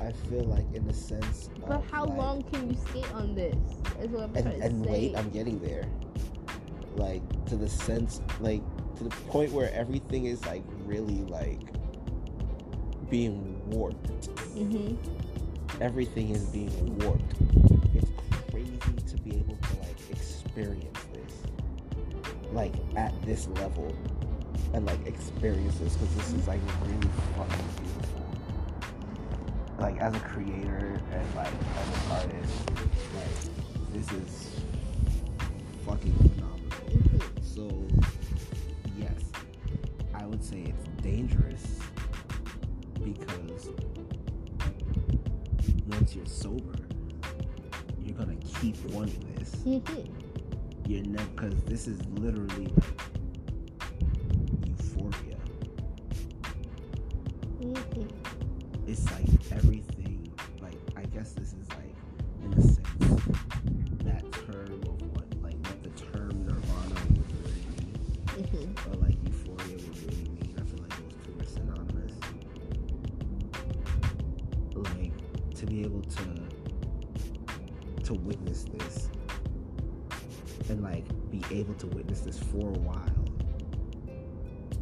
I 0.00 0.12
feel 0.28 0.44
like 0.44 0.66
in 0.74 0.86
the 0.86 0.92
sense 0.94 1.48
But 1.66 1.82
how 1.90 2.04
like- 2.04 2.18
long 2.18 2.42
can 2.52 2.70
you 2.70 2.76
skate 2.76 3.12
on 3.14 3.34
this? 3.34 3.56
Is 4.00 4.10
what 4.10 4.24
I'm 4.24 4.36
and, 4.36 4.44
trying 4.44 4.62
and 4.62 4.84
to 4.84 4.88
say. 4.88 4.92
wait, 4.92 5.16
I'm 5.18 5.30
getting 5.30 5.58
there. 5.60 5.86
Like 6.96 7.22
to 7.46 7.56
the 7.56 7.68
sense, 7.68 8.20
like 8.40 8.62
to 8.96 9.04
the 9.04 9.10
point 9.32 9.50
where 9.52 9.72
everything 9.72 10.26
is 10.26 10.44
like 10.46 10.62
really 10.84 11.22
like 11.24 11.62
being 13.08 13.58
warped. 13.70 14.26
hmm 14.54 14.94
Everything 15.80 16.30
is 16.30 16.44
being 16.46 16.98
warped. 16.98 17.34
Like 22.58 22.74
at 22.96 23.14
this 23.22 23.46
level, 23.60 23.94
and 24.74 24.84
like 24.84 25.06
experience 25.06 25.78
this 25.78 25.94
because 25.94 26.12
this 26.16 26.32
is 26.32 26.48
like 26.48 26.60
really 26.82 27.08
fucking 27.36 27.64
beautiful. 27.76 28.26
Like 29.78 29.96
as 29.98 30.12
a 30.16 30.18
creator 30.18 31.00
and 31.12 31.34
like 31.36 31.52
as 31.76 31.88
an 31.88 32.10
artist, 32.10 32.70
like 33.14 33.36
this 33.92 34.10
is 34.10 34.60
fucking 35.86 36.12
phenomenal. 36.14 37.22
So, 37.42 37.70
yes, 38.98 39.22
I 40.12 40.26
would 40.26 40.42
say 40.42 40.64
it's 40.66 40.88
dangerous 41.00 41.78
because 43.04 43.70
once 45.86 46.16
you're 46.16 46.26
sober, 46.26 46.74
you're 48.02 48.16
gonna 48.16 48.34
keep 48.60 48.84
wanting 48.86 49.32
this. 49.36 49.54
Mm-hmm. 49.64 50.27
Mhm. 50.88 51.06
You're 51.14 51.26
because 51.36 51.62
this 51.64 51.86
is 51.86 51.98
literally 52.06 52.66
like 52.66 53.00
euphoria. 54.66 55.36
Mhm. 57.60 58.08
It's 58.86 59.04
like 59.10 59.28
everything. 59.52 60.32
Like 60.60 60.78
I 60.96 61.04
guess 61.04 61.32
this 61.32 61.52
is 61.52 61.68
like 61.70 61.94
in 62.44 62.52
a 62.54 62.62
sense 62.62 63.22
that 64.04 64.32
term 64.32 64.80
of 64.86 65.02
what 65.12 65.26
like 65.42 65.58
what 65.66 65.82
the 65.82 65.90
term 65.90 66.46
nirvana 66.46 66.94
would 67.10 67.32
really 67.32 67.64
mean. 67.76 67.98
Mhm. 68.38 68.86
or 68.86 68.94
like 69.04 69.16
euphoria 69.26 69.76
would 69.76 69.98
really 70.06 70.28
mean. 70.30 70.54
I 70.58 70.62
feel 70.62 70.80
like 70.80 70.96
those 70.96 71.16
two 71.24 71.34
are 71.38 71.44
synonymous. 71.44 72.14
Like 74.74 75.12
to 75.56 75.66
be 75.66 75.82
able 75.82 76.02
to 76.02 76.48
to 78.04 78.14
witness 78.14 78.64
this 78.64 78.64
and 78.68 78.74
like 78.74 78.84
be 78.84 78.87
able 81.50 81.74
to 81.74 81.86
witness 81.88 82.20
this 82.20 82.38
for 82.38 82.68
a 82.68 82.78
while 82.78 83.24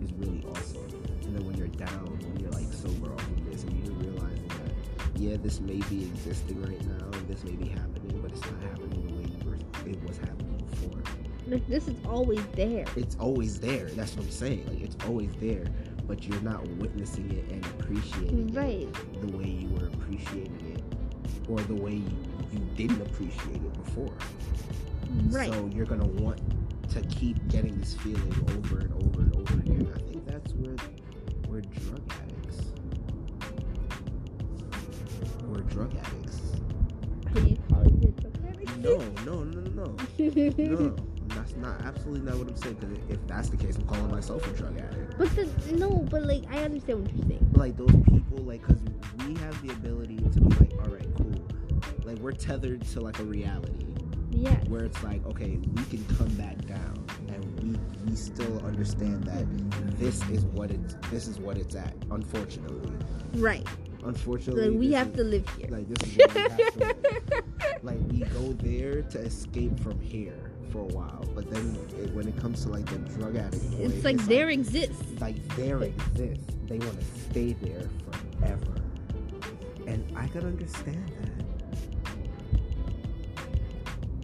is 0.03 0.13
really 0.15 0.45
awesome. 0.51 0.85
And 1.25 1.35
then 1.37 1.45
when 1.47 1.57
you're 1.57 1.69
down, 1.69 2.19
when 2.23 2.41
you're 2.41 2.51
like 2.51 2.73
sober 2.73 3.13
off 3.13 3.21
of 3.23 3.51
this 3.51 3.65
and 3.65 3.85
you're 3.85 3.95
realizing 3.97 4.49
that 4.49 5.21
yeah, 5.21 5.37
this 5.43 5.61
may 5.61 5.81
be 5.89 6.05
existing 6.05 6.61
right 6.63 6.81
now 6.87 7.05
and 7.19 7.29
this 7.29 7.43
may 7.45 7.53
be 7.53 7.69
happening, 7.69 8.19
but 8.23 8.31
it's 8.33 8.43
not 8.43 8.63
happening 8.63 9.07
the 9.07 9.15
way 9.15 9.29
you 9.31 9.51
were 9.51 9.57
it 9.91 10.03
was 10.09 10.19
happening 10.19 10.65
before 10.71 11.01
Like 11.49 11.67
this 11.69 11.87
is 11.89 11.95
always 12.07 12.45
there. 12.55 12.85
it's 12.97 13.17
always 13.19 13.59
there. 13.61 13.87
That's 13.91 14.15
what 14.17 14.25
I'm 14.27 14.31
saying. 14.31 14.67
Like 14.69 14.81
it's 14.83 14.97
always 15.07 15.31
there, 15.41 15.65
but 16.07 16.25
you're 16.27 16.41
not 16.43 16.67
witnessing 16.73 17.31
it 17.33 17.45
and 17.53 17.65
appreciating 17.67 18.53
Right. 18.53 18.83
it 18.89 19.21
the 19.27 19.37
way 19.37 19.45
you 19.49 19.69
were 19.71 19.87
appreciating 19.87 20.75
it, 20.75 20.83
or 21.49 21.61
the 21.61 21.75
way 21.75 21.93
you, 21.95 22.17
you 22.53 22.59
didn't 22.77 23.01
appreciate 23.03 23.57
it 23.57 23.85
before. 23.85 24.13
Right. 25.31 25.51
So 25.53 25.71
you're 25.73 25.87
gonna 25.87 26.07
want 26.07 26.41
to 27.07 27.15
keep 27.17 27.49
getting 27.49 27.79
this 27.79 27.95
feeling 27.95 28.35
over 28.57 28.79
and 28.79 28.93
over 28.93 29.21
and 29.21 29.37
over 29.37 29.55
again. 29.55 29.93
I 29.95 29.99
think 30.11 30.27
that's 30.27 30.53
where 30.55 30.77
we're 31.49 31.61
drug 31.61 32.03
addicts. 32.11 32.63
We're 35.45 35.61
drug 35.63 35.95
addicts. 35.97 36.41
Are 37.35 37.41
you 37.41 37.59
calling 37.69 38.03
it 38.03 38.17
drug 38.21 38.35
addict? 38.49 38.77
No, 38.79 38.99
no, 39.25 39.45
no, 39.45 39.61
no, 39.61 39.85
no. 39.85 39.97
No, 40.19 40.97
that's 41.29 41.57
not 41.57 41.83
absolutely 41.83 42.23
not 42.23 42.39
what 42.39 42.49
I'm 42.49 42.57
saying. 42.57 42.77
Because 42.81 42.99
if 43.09 43.27
that's 43.27 43.49
the 43.51 43.57
case, 43.57 43.77
I'm 43.77 43.87
calling 43.87 44.11
myself 44.11 44.47
a 44.47 44.51
drug 44.57 44.79
addict. 44.79 45.19
But 45.19 45.35
the 45.37 45.77
no, 45.77 46.07
but 46.11 46.23
like 46.23 46.45
I 46.51 46.63
understand 46.63 47.03
what 47.03 47.15
you're 47.15 47.27
saying. 47.29 47.51
Like 47.55 47.77
those 47.77 47.95
people, 48.11 48.39
like, 48.39 48.67
because 48.67 48.83
we 49.27 49.35
have 49.41 49.67
the 49.67 49.73
ability 49.73 50.17
to 50.17 50.41
be 50.41 50.57
like, 50.57 50.73
all 50.83 50.93
right, 50.93 51.07
cool. 51.17 51.35
Like 52.05 52.19
we're 52.19 52.33
tethered 52.33 52.85
to 52.89 53.01
like 53.01 53.19
a 53.19 53.25
reality 53.25 53.96
Yeah. 54.39 54.55
where 54.69 54.85
it's 54.85 55.03
like, 55.03 55.25
okay, 55.27 55.59
we 55.75 55.83
can 55.85 56.05
come 56.17 56.29
back 56.35 56.59
down, 56.67 57.05
and 57.29 57.61
we 57.63 57.79
we 58.11 58.15
still 58.17 58.59
understand 58.67 59.25
that 59.25 59.47
this 59.99 60.21
is 60.29 60.45
what 60.47 60.71
it's 60.71 60.95
this 61.11 61.27
is 61.27 61.39
what 61.39 61.57
it's 61.57 61.75
at. 61.75 61.95
Unfortunately, 62.11 62.93
Right. 63.35 63.67
unfortunately, 64.05 64.69
Like 64.71 64.79
we 64.79 64.93
have 64.93 65.09
is- 65.11 65.17
to 65.17 65.25
live 65.25 65.49
here. 65.57 65.69
Like 65.71 65.89
this 65.89 66.03
is 66.11 66.17
we 66.17 66.85
like 67.83 67.99
we 68.11 68.19
go 68.21 68.53
there 68.61 69.03
to 69.03 69.19
escape 69.21 69.79
from 69.81 69.99
here 70.01 70.51
for 70.71 70.81
a 70.81 70.93
while, 70.95 71.25
but 71.35 71.51
then 71.51 71.77
it, 71.99 72.13
when 72.15 72.29
it 72.29 72.37
comes 72.37 72.63
to 72.65 72.69
like 72.69 72.87
the 72.87 72.99
drug 73.17 73.37
addict, 73.37 73.65
It's 73.79 74.05
like 74.05 74.19
there 74.27 74.51
exists. 74.51 75.03
like 75.21 75.37
there 75.57 75.83
exists. 75.83 76.53
They 76.67 76.79
want 76.79 76.99
to 77.01 77.07
stay 77.31 77.55
there 77.63 77.89
forever, 78.39 78.75
and 79.87 80.05
I 80.17 80.27
can 80.29 80.45
understand 80.47 81.11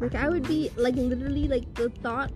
Like 0.02 0.14
I 0.16 0.28
would 0.28 0.46
be 0.48 0.68
like 0.76 0.96
literally 0.96 1.46
like 1.48 1.72
the 1.74 1.88
thought. 2.02 2.32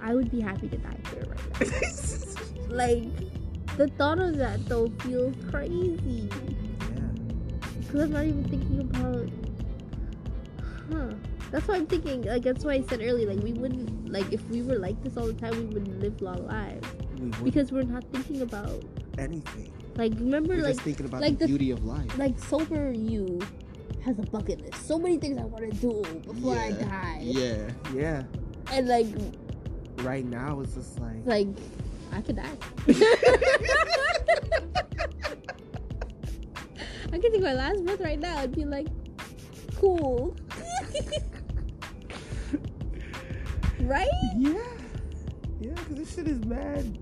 I 0.00 0.14
would 0.14 0.30
be 0.30 0.40
happy 0.40 0.68
to 0.68 0.76
die 0.76 0.96
there 1.12 1.24
right 1.24 1.72
now. 1.72 2.68
like 2.68 3.76
the 3.78 3.88
thought 3.96 4.18
of 4.20 4.36
that 4.36 4.64
though 4.68 4.88
feels 5.00 5.34
crazy. 5.50 6.28
yeah. 6.30 7.00
Because 7.80 8.00
I'm 8.02 8.12
not 8.12 8.24
even 8.26 8.44
thinking 8.44 8.80
about. 8.80 9.28
Huh. 10.92 11.14
That's 11.50 11.66
why 11.66 11.76
I'm 11.76 11.86
thinking. 11.86 12.22
Like 12.22 12.42
that's 12.42 12.64
why 12.64 12.74
I 12.74 12.82
said 12.82 13.00
earlier. 13.02 13.32
Like 13.32 13.42
we 13.42 13.54
wouldn't 13.54 14.12
like 14.12 14.30
if 14.32 14.46
we 14.50 14.60
were 14.62 14.76
like 14.78 15.02
this 15.02 15.16
all 15.16 15.26
the 15.26 15.32
time. 15.32 15.52
We 15.56 15.64
wouldn't 15.74 16.00
live 16.00 16.20
long 16.20 16.46
lives 16.46 16.86
We 17.16 17.24
wouldn't 17.24 17.44
because 17.44 17.72
we're 17.72 17.82
not 17.84 18.04
thinking 18.12 18.42
about. 18.42 18.84
anything. 19.16 19.72
Like 19.96 20.12
remember 20.14 20.54
We're 20.56 20.62
like 20.62 20.76
thinking 20.80 21.06
about 21.06 21.22
like 21.22 21.38
the 21.38 21.46
the- 21.46 21.46
beauty 21.48 21.70
of 21.72 21.84
life. 21.84 22.16
like 22.18 22.38
sober 22.38 22.92
you 22.92 23.40
has 24.04 24.18
a 24.18 24.22
bucket 24.22 24.60
list. 24.60 24.86
So 24.86 24.98
many 24.98 25.18
things 25.18 25.38
I 25.38 25.44
want 25.44 25.70
to 25.70 25.76
do 25.78 26.02
before 26.26 26.56
I 26.56 26.72
die. 26.72 27.20
Yeah, 27.22 27.70
yeah. 27.94 28.22
And 28.70 28.88
like 28.88 29.06
Right 30.02 30.24
now, 30.24 30.60
it's 30.60 30.74
just 30.74 31.00
like 31.00 31.16
like 31.24 31.48
I 32.12 32.20
could 32.20 32.36
die. 32.36 32.56
I 37.12 37.18
could 37.18 37.32
take 37.32 37.42
my 37.42 37.54
last 37.54 37.84
breath 37.84 38.00
right 38.00 38.18
now 38.18 38.38
and 38.38 38.54
be 38.54 38.64
like, 38.64 38.86
cool. 39.74 40.36
right? 43.80 44.06
Yeah. 44.36 44.52
Yeah, 45.60 45.72
because 45.74 45.96
this 45.96 46.14
shit 46.14 46.28
is 46.28 46.44
mad. 46.44 46.96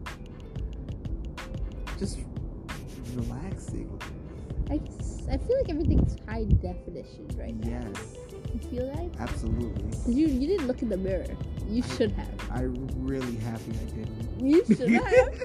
Just 1.98 2.20
relaxing. 3.14 4.00
I, 4.70 4.80
I 5.30 5.36
feel 5.38 5.56
like 5.58 5.68
everything's 5.70 6.16
high 6.28 6.44
definition 6.44 7.28
right 7.36 7.56
now. 7.64 7.80
Yes, 7.92 8.16
You 8.54 8.60
feel 8.70 8.86
that? 8.94 9.10
absolutely. 9.20 9.90
'Cause 9.90 10.08
you 10.08 10.28
you 10.28 10.46
didn't 10.46 10.68
look 10.68 10.82
in 10.82 10.88
the 10.88 10.96
mirror. 10.96 11.26
You 11.68 11.82
I- 11.82 11.86
should 11.96 12.12
have. 12.12 12.28
I'm 12.50 12.86
really 12.98 13.34
happy 13.36 13.72
I 13.72 13.84
didn't. 13.90 14.40
You 14.40 14.64
should 14.64 14.88
have. 14.90 15.04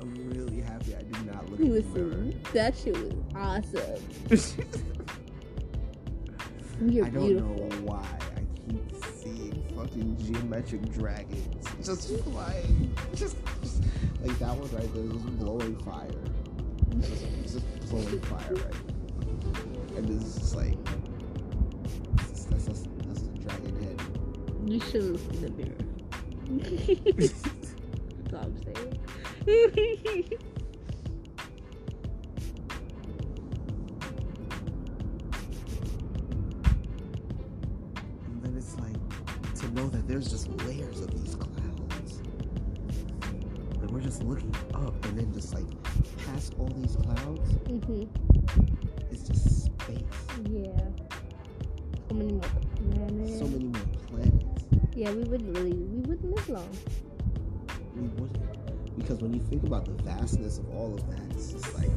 I'm 0.00 0.14
really 0.28 0.60
happy 0.60 0.94
I 0.96 1.02
did 1.02 1.24
not 1.26 1.48
look 1.50 1.60
in 1.60 1.68
the 1.68 1.74
Listen, 1.80 2.34
that 2.52 2.76
shit 2.76 2.96
was 2.96 3.12
awesome. 3.34 4.02
You're 6.90 7.06
I 7.06 7.10
don't 7.10 7.26
beautiful. 7.26 7.54
know 7.68 7.76
why 7.84 8.04
I 8.36 8.40
keep 8.68 8.92
seeing 9.14 9.62
fucking 9.76 10.16
geometric 10.18 10.90
dragons 10.92 11.64
just 11.82 12.08
flying. 12.24 12.90
Just, 13.14 13.36
just 13.62 13.82
like 14.22 14.36
that 14.40 14.56
one 14.56 14.68
right 14.72 14.92
there, 14.92 15.06
just 15.12 15.38
blowing 15.38 15.76
fire. 15.84 16.10
Just, 17.00 17.22
just 17.42 17.64
blowing 17.94 18.20
fire, 18.22 18.54
right? 18.54 18.74
And 19.96 20.08
this 20.08 20.22
is 20.26 20.34
just 20.36 20.56
like 20.56 20.76
that's 22.16 22.44
that's, 22.46 22.64
that's, 22.66 22.82
that's 23.06 23.22
the 23.22 23.38
dragon 23.38 23.76
head. 23.82 24.00
You 24.66 24.80
should 24.80 25.04
look 25.04 25.34
in 25.34 25.42
the 25.42 25.50
mirror. 25.50 25.74
That's 27.16 28.34
all 28.34 28.40
I'm 28.40 28.62
saying. 28.62 29.00
And 38.26 38.42
then 38.42 38.56
it's 38.56 38.76
like 38.78 39.54
to 39.60 39.70
know 39.74 39.88
that 39.88 40.08
there's 40.08 40.30
just 40.30 40.48
layers 40.64 41.00
of 41.00 41.10
these 41.12 41.33
clouds. 41.33 41.33
And 41.33 41.33
we're 41.33 41.33
just 44.04 44.22
looking 44.22 44.54
up 44.74 45.02
and 45.06 45.18
then 45.18 45.32
just 45.32 45.54
like 45.54 45.64
past 46.26 46.52
all 46.58 46.68
these 46.76 46.94
clouds, 46.96 47.52
hmm 47.66 48.04
it's 49.10 49.22
just 49.22 49.64
space. 49.64 50.02
Yeah. 50.50 50.76
So 52.08 52.14
many 52.14 52.32
more 52.32 52.42
planets. 52.76 53.38
So 53.38 53.46
many 53.46 53.64
more 53.64 53.82
planets. 54.08 54.64
Yeah, 54.94 55.10
we 55.12 55.24
wouldn't 55.24 55.56
really, 55.56 55.72
we 55.72 56.00
wouldn't 56.02 56.36
live 56.36 56.48
long. 56.50 56.68
We 57.96 58.08
wouldn't. 58.08 58.98
Because 58.98 59.20
when 59.20 59.32
you 59.32 59.40
think 59.40 59.64
about 59.64 59.86
the 59.86 60.02
vastness 60.02 60.58
of 60.58 60.68
all 60.74 60.94
of 60.94 61.08
that, 61.10 61.22
it's 61.30 61.52
just 61.52 61.74
like, 61.74 61.90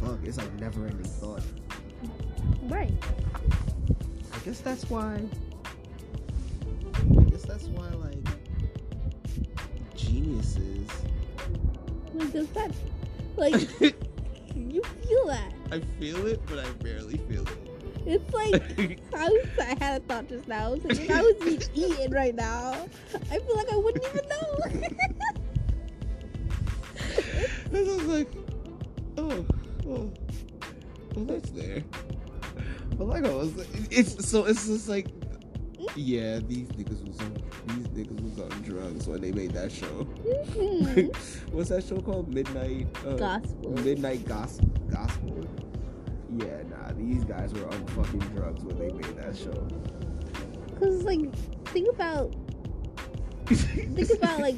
fuck, 0.00 0.18
it's 0.24 0.36
like 0.36 0.52
never 0.60 0.86
ending 0.86 1.04
thought. 1.04 1.42
Right. 2.64 2.92
I 4.34 4.38
guess 4.44 4.60
that's 4.60 4.90
why. 4.90 5.22
I 6.94 7.22
guess 7.24 7.42
that's 7.42 7.64
why, 7.68 7.88
like, 7.88 8.18
geniuses. 9.96 10.90
Like, 12.18 12.32
does 12.32 12.48
that, 12.48 12.72
like, 13.36 13.54
you 14.56 14.82
feel 14.82 15.26
that? 15.26 15.52
I 15.70 15.80
feel 16.00 16.26
it, 16.26 16.40
but 16.46 16.58
I 16.58 16.68
barely 16.82 17.18
feel 17.18 17.42
it. 17.42 17.68
It's 18.06 18.32
like, 18.32 19.00
I, 19.14 19.28
was, 19.28 19.46
I 19.60 19.76
had 19.84 20.02
a 20.02 20.04
thought 20.04 20.28
just 20.28 20.48
now. 20.48 20.70
Like, 20.70 20.84
if 20.86 21.10
I 21.10 21.20
was 21.22 21.34
being 21.36 21.62
eaten 21.74 22.12
right 22.12 22.34
now, 22.34 22.88
I 23.30 23.38
feel 23.38 23.56
like 23.56 23.70
I 23.70 23.76
wouldn't 23.76 24.04
even 24.04 24.28
know. 24.28 24.58
I 27.78 27.82
was 27.82 28.04
like, 28.04 28.32
oh, 29.18 29.46
oh, 29.86 30.10
well, 31.14 31.24
that's 31.26 31.50
there. 31.50 31.84
But 32.96 33.06
like 33.06 33.26
I 33.26 33.30
was, 33.34 33.52
it's 33.90 34.28
so 34.28 34.44
it's 34.46 34.66
just 34.66 34.88
like, 34.88 35.08
hmm? 35.76 35.86
yeah, 35.94 36.38
these 36.38 36.66
niggas 36.68 37.06
was 37.06 37.20
on 37.20 37.36
these 37.66 37.86
niggas 37.88 38.20
was 38.22 38.40
on 38.40 38.62
drugs 38.62 39.06
when 39.06 39.20
they 39.20 39.30
made 39.30 39.52
that 39.52 39.70
show. 39.70 40.07
Mhm. 40.46 41.14
What's 41.52 41.70
that 41.70 41.84
show 41.84 42.00
called? 42.00 42.32
Midnight. 42.32 42.86
Uh, 43.06 43.14
Gospel. 43.14 43.70
Midnight 43.82 44.24
Gospel. 44.26 44.68
Gospel. 44.90 45.44
Yeah, 46.36 46.62
nah, 46.68 46.92
these 46.96 47.24
guys 47.24 47.52
were 47.54 47.66
on 47.66 47.86
fucking 47.88 48.20
drugs 48.36 48.62
when 48.64 48.78
they 48.78 48.92
made 48.92 49.16
that 49.16 49.36
show. 49.36 49.66
Cause 50.78 51.02
like, 51.02 51.34
think 51.68 51.88
about, 51.88 52.34
think 53.46 54.10
about 54.12 54.38
like, 54.48 54.56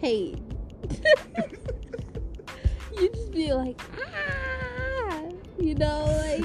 pain. 0.00 0.46
you 2.98 3.08
just 3.08 3.32
be 3.32 3.52
like, 3.52 3.80
ah, 3.98 5.22
you 5.58 5.74
know, 5.74 6.04
like, 6.04 6.44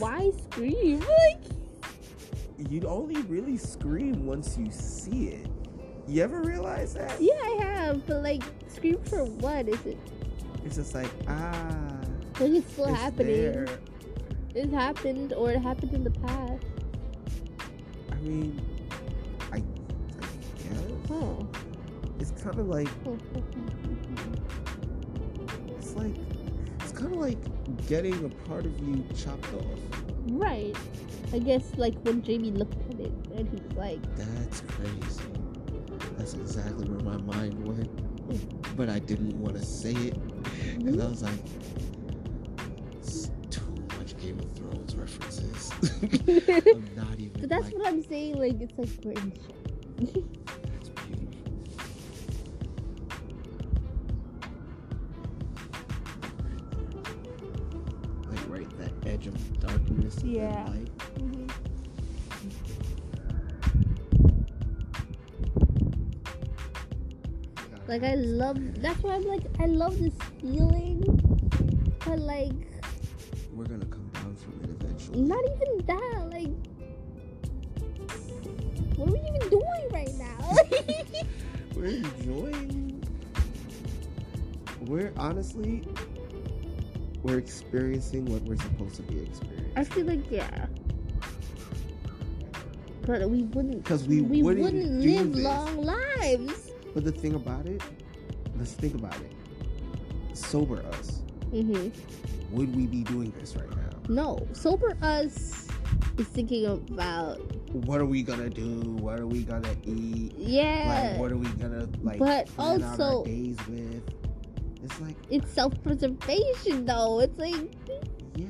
why 0.00 0.30
scream? 0.50 1.00
Like, 1.00 1.40
You'd 2.68 2.84
only 2.84 3.22
really 3.22 3.56
scream 3.56 4.26
once 4.26 4.58
you 4.58 4.70
see 4.70 5.28
it. 5.28 5.49
You 6.10 6.24
ever 6.24 6.40
realize 6.42 6.94
that? 6.94 7.20
yeah, 7.20 7.34
I 7.40 7.56
have, 7.62 8.04
but 8.06 8.22
like, 8.22 8.42
scream 8.66 8.98
for 9.04 9.24
what? 9.24 9.68
Is 9.68 9.86
it 9.86 9.96
It's 10.64 10.74
just 10.76 10.92
like 10.94 11.08
ah, 11.28 12.00
like 12.40 12.50
it's 12.50 12.72
still 12.72 12.86
it's 12.86 12.98
happening? 13.00 13.36
there. 13.42 13.66
It 14.56 14.70
happened, 14.70 15.32
or 15.34 15.52
it 15.52 15.60
happened 15.62 15.94
in 15.94 16.02
the 16.02 16.10
past. 16.10 16.64
I 18.10 18.16
mean, 18.16 18.60
I, 19.52 19.58
I 19.58 19.60
guess 20.58 20.82
Oh. 21.12 21.46
it's 22.18 22.32
kind 22.42 22.58
of 22.58 22.66
like 22.68 22.88
Oh, 23.06 23.16
it's 25.78 25.94
like 25.94 26.14
it's 26.80 26.90
kind 26.92 27.12
of 27.12 27.18
like 27.20 27.38
getting 27.86 28.24
a 28.24 28.28
part 28.48 28.66
of 28.66 28.76
you 28.80 29.04
chopped 29.16 29.46
off. 29.54 29.78
Right. 30.26 30.74
I 31.32 31.38
guess 31.38 31.70
like 31.76 31.94
when 32.02 32.20
Jaime 32.24 32.50
looked 32.50 32.74
at 32.90 32.98
it 32.98 33.12
and 33.36 33.48
he 33.48 33.54
was 33.64 33.76
like, 33.76 34.16
That's 34.16 34.60
crazy. 34.62 35.29
That's 36.20 36.34
exactly 36.34 36.86
where 36.86 37.00
my 37.00 37.16
mind 37.34 37.66
went. 37.66 38.76
But 38.76 38.90
I 38.90 38.98
didn't 38.98 39.40
want 39.40 39.56
to 39.56 39.64
say 39.64 39.92
it 39.92 40.18
because 40.76 41.00
I 41.00 41.08
was 41.08 41.22
like, 41.22 41.32
it's 42.92 43.30
too 43.48 43.62
much 43.96 44.14
Game 44.18 44.38
of 44.38 44.52
Thrones 44.52 44.94
references. 44.96 45.72
I'm 46.28 46.94
not 46.94 47.18
even. 47.18 47.40
But 47.40 47.48
that's 47.48 47.64
like, 47.64 47.78
what 47.78 47.86
I'm 47.86 48.02
saying. 48.02 48.36
Like 48.36 48.60
it's 48.60 48.78
like 48.78 48.90
we're 49.02 49.12
in 49.12 49.32
shock. 49.32 49.56
That's 50.66 50.90
beautiful. 50.90 51.40
Like 58.28 58.48
right 58.50 58.78
that 58.78 58.92
edge 59.06 59.26
of 59.26 59.60
darkness 59.60 60.22
Yeah. 60.22 60.68
Like 67.90 68.04
I 68.04 68.14
love. 68.14 68.56
That's 68.80 69.02
why 69.02 69.14
I'm 69.16 69.24
like 69.26 69.42
I 69.58 69.66
love 69.66 69.98
this 69.98 70.14
feeling. 70.40 71.02
But 72.06 72.20
like 72.20 72.52
We're 73.52 73.64
gonna 73.64 73.84
come 73.86 74.08
down 74.14 74.36
from 74.36 74.60
it 74.62 74.70
eventually. 74.80 75.20
not 75.22 75.42
even 75.44 75.86
that. 75.86 76.28
Like 76.30 76.54
what 78.96 79.08
are 79.08 79.12
we 79.12 79.18
even 79.18 79.48
doing 79.50 79.88
right 79.90 80.14
now? 80.14 80.54
We're 81.74 81.86
enjoying. 81.86 83.02
We're 84.82 85.12
honestly, 85.16 85.82
we're 87.24 87.38
experiencing 87.38 88.24
what 88.26 88.42
we're 88.42 88.56
supposed 88.56 88.94
to 88.96 89.02
be 89.02 89.20
experiencing. 89.22 89.72
I 89.76 89.82
feel 89.82 90.06
like 90.06 90.30
yeah. 90.30 90.66
but 93.04 93.28
we 93.28 93.42
wouldn't. 93.42 93.84
'Cause 93.84 94.06
we 94.06 94.20
we 94.20 94.42
wouldn't 94.44 94.64
wouldn't, 94.64 95.00
live 95.00 95.34
this. 95.34 95.44
long 95.44 95.82
lives. 95.82 96.59
But 96.94 97.04
the 97.04 97.12
thing 97.12 97.34
about 97.34 97.66
it, 97.66 97.82
let's 98.56 98.72
think 98.72 98.94
about 98.94 99.16
it. 99.16 99.32
Sober 100.36 100.82
us. 100.86 101.20
hmm 101.50 101.88
Would 102.52 102.74
we 102.74 102.86
be 102.86 103.02
doing 103.04 103.32
this 103.38 103.54
right 103.56 103.70
now? 103.76 103.90
No, 104.08 104.46
sober 104.52 104.96
us 105.02 105.68
is 106.18 106.26
thinking 106.28 106.66
about 106.66 107.38
What 107.72 108.00
are 108.00 108.06
we 108.06 108.22
gonna 108.22 108.50
do? 108.50 108.80
What 108.80 109.20
are 109.20 109.26
we 109.26 109.42
gonna 109.44 109.74
eat? 109.84 110.34
yeah. 110.36 111.10
Like, 111.12 111.20
what 111.20 111.30
are 111.32 111.36
we 111.36 111.48
gonna 111.50 111.88
like? 112.02 112.18
But 112.18 112.48
also- 112.58 113.20
our 113.20 113.24
days 113.24 113.56
with. 113.68 114.02
It's 114.82 114.98
like, 115.00 115.16
it's 115.28 115.50
self-preservation 115.52 116.86
though. 116.86 117.20
It's 117.20 117.38
like 117.38 117.70
yeah, 118.34 118.46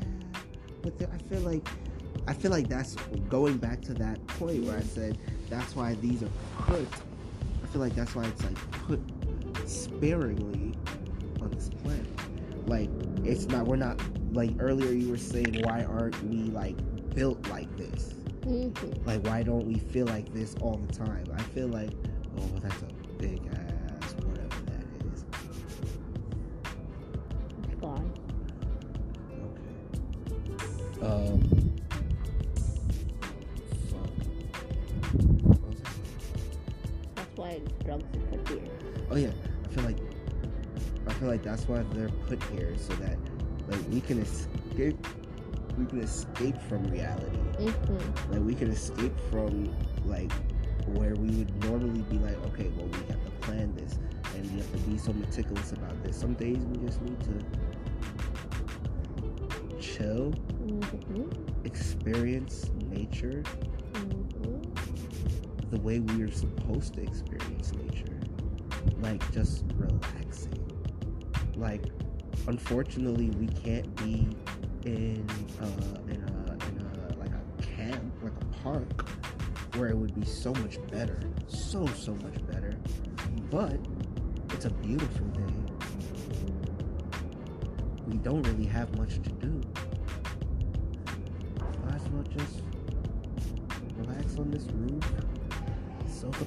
but 0.81 0.95
I 1.13 1.19
feel 1.29 1.41
like, 1.41 1.67
I 2.29 2.33
feel 2.33 2.53
like 2.53 2.69
that's 2.69 2.95
going 3.29 3.59
back 3.59 3.81
to 3.83 3.95
that 3.95 4.25
point 4.29 4.63
where 4.65 4.79
I 4.79 4.83
said 4.83 5.19
that's 5.51 5.75
why 5.75 5.95
these 5.95 6.23
are 6.23 6.31
put. 6.61 6.87
I 7.71 7.73
feel 7.73 7.83
like 7.83 7.95
that's 7.95 8.17
why 8.17 8.25
it's 8.25 8.43
like 8.43 8.59
put 8.89 9.01
sparingly 9.65 10.75
on 11.41 11.51
this 11.53 11.71
planet. 11.85 12.05
Like 12.67 12.91
it's 13.25 13.47
not. 13.47 13.65
We're 13.65 13.77
not 13.77 14.01
like 14.33 14.51
earlier. 14.59 14.91
You 14.91 15.11
were 15.13 15.17
saying 15.17 15.61
why 15.63 15.85
aren't 15.85 16.21
we 16.25 16.51
like 16.51 16.77
built 17.15 17.47
like 17.49 17.75
this? 17.77 18.15
mhm. 18.45 19.07
Like, 19.07 19.25
why 19.25 19.45
don't 19.45 19.67
we 19.67 19.75
feel 19.79 20.07
like 20.07 20.33
this 20.35 20.57
all 20.61 20.79
the 20.79 20.93
time? 20.93 21.25
I 21.33 21.43
feel 21.43 21.69
like, 21.69 21.91
oh, 22.39 22.47
well, 22.47 22.61
that's 22.61 22.83
a 22.83 22.87
big 23.19 23.41
ass, 23.47 24.15
whatever 24.15 24.63
that 24.67 24.85
is. 25.15 25.25
it's 27.63 27.75
gone. 27.81 28.13
Okay. 31.01 31.07
Um. 31.07 31.70
Why 37.51 37.61
drugs 37.85 38.05
are 38.17 38.39
put 38.39 38.49
here. 38.49 38.69
Oh 39.11 39.17
yeah, 39.17 39.31
I 39.65 39.69
feel 39.75 39.85
like, 39.85 39.99
I 41.07 41.13
feel 41.15 41.29
like 41.29 41.43
that's 41.43 41.69
why 41.69 41.83
they're 41.95 42.09
put 42.29 42.43
here 42.45 42.75
so 42.79 42.95
that, 42.95 43.19
like, 43.69 43.81
we 43.91 44.01
can 44.01 44.21
escape. 44.21 45.07
We 45.79 45.87
can 45.87 46.01
escape 46.01 46.61
from 46.63 46.85
reality. 46.91 47.37
hmm 47.59 48.33
Like 48.33 48.41
we 48.41 48.55
can 48.55 48.71
escape 48.71 49.19
from 49.31 49.73
like 50.05 50.31
where 50.89 51.15
we 51.15 51.31
would 51.31 51.65
normally 51.65 52.03
be 52.03 52.19
like, 52.19 52.37
okay, 52.47 52.69
well 52.77 52.87
we 52.87 52.99
have 53.07 53.25
to 53.25 53.31
plan 53.41 53.73
this 53.77 53.99
and 54.35 54.51
we 54.51 54.59
have 54.59 54.71
to 54.73 54.79
be 54.79 54.99
so 54.99 55.13
meticulous 55.13 55.73
about 55.73 56.03
this. 56.03 56.17
Some 56.19 56.35
days 56.35 56.59
we 56.59 56.87
just 56.87 57.01
need 57.01 57.19
to 57.21 57.33
chill, 59.81 60.33
hmm 60.33 61.31
experience 61.65 62.71
nature 62.91 63.43
way 65.83 66.01
we 66.01 66.23
are 66.23 66.31
supposed 66.31 66.95
to 66.95 67.03
experience 67.03 67.73
nature. 67.73 68.21
Like 69.01 69.21
just 69.33 69.65
relaxing. 69.77 70.59
Like 71.57 71.85
unfortunately 72.47 73.31
we 73.31 73.47
can't 73.49 73.95
be 73.97 74.29
in 74.85 75.27
uh 75.61 76.11
in 76.11 76.23
a 76.23 76.53
in 76.69 76.87
a 76.87 77.19
like 77.19 77.31
a 77.31 77.63
camp, 77.63 78.03
like 78.23 78.33
a 78.33 78.63
park 78.63 79.09
where 79.77 79.89
it 79.89 79.97
would 79.97 80.15
be 80.15 80.27
so 80.27 80.53
much 80.55 80.79
better. 80.91 81.21
So 81.49 81.87
so 81.87 82.15
much 82.15 82.45
better. 82.47 82.77
But 83.51 83.79
it's 84.51 84.65
a 84.65 84.71
beautiful 84.71 85.27
day. 85.27 85.55
We 88.07 88.17
don't 88.19 88.43
really 88.43 88.67
have 88.67 88.97
much 88.99 89.15
to 89.15 89.31
do. 89.31 89.61
Might 91.85 91.95
as 91.95 92.09
well 92.09 92.25
just 92.37 92.63
relax 93.97 94.37
on 94.39 94.51
this 94.51 94.65
roof, 94.73 95.00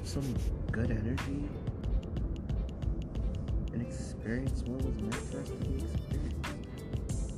some 0.03 0.35
good 0.71 0.91
energy, 0.91 1.47
and 3.73 3.81
experience 3.81 4.61
what 4.63 4.83
was 4.83 4.95
meant 5.01 5.15
for 5.15 5.41
us 5.41 5.49
to 5.49 5.55
be 5.55 5.75
experienced. 5.75 7.33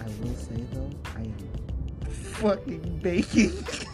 I 0.00 0.06
will 0.22 0.34
say 0.34 0.64
though, 0.72 0.90
I 1.16 1.20
am 1.20 2.10
fucking 2.10 3.00
baking. 3.02 3.52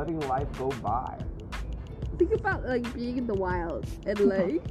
letting 0.00 0.20
life 0.20 0.48
go 0.58 0.70
by. 0.82 1.18
Think 2.16 2.32
about 2.32 2.66
like 2.66 2.90
being 2.94 3.18
in 3.18 3.26
the 3.26 3.34
wild 3.34 3.86
and 4.06 4.18
like 4.34 4.62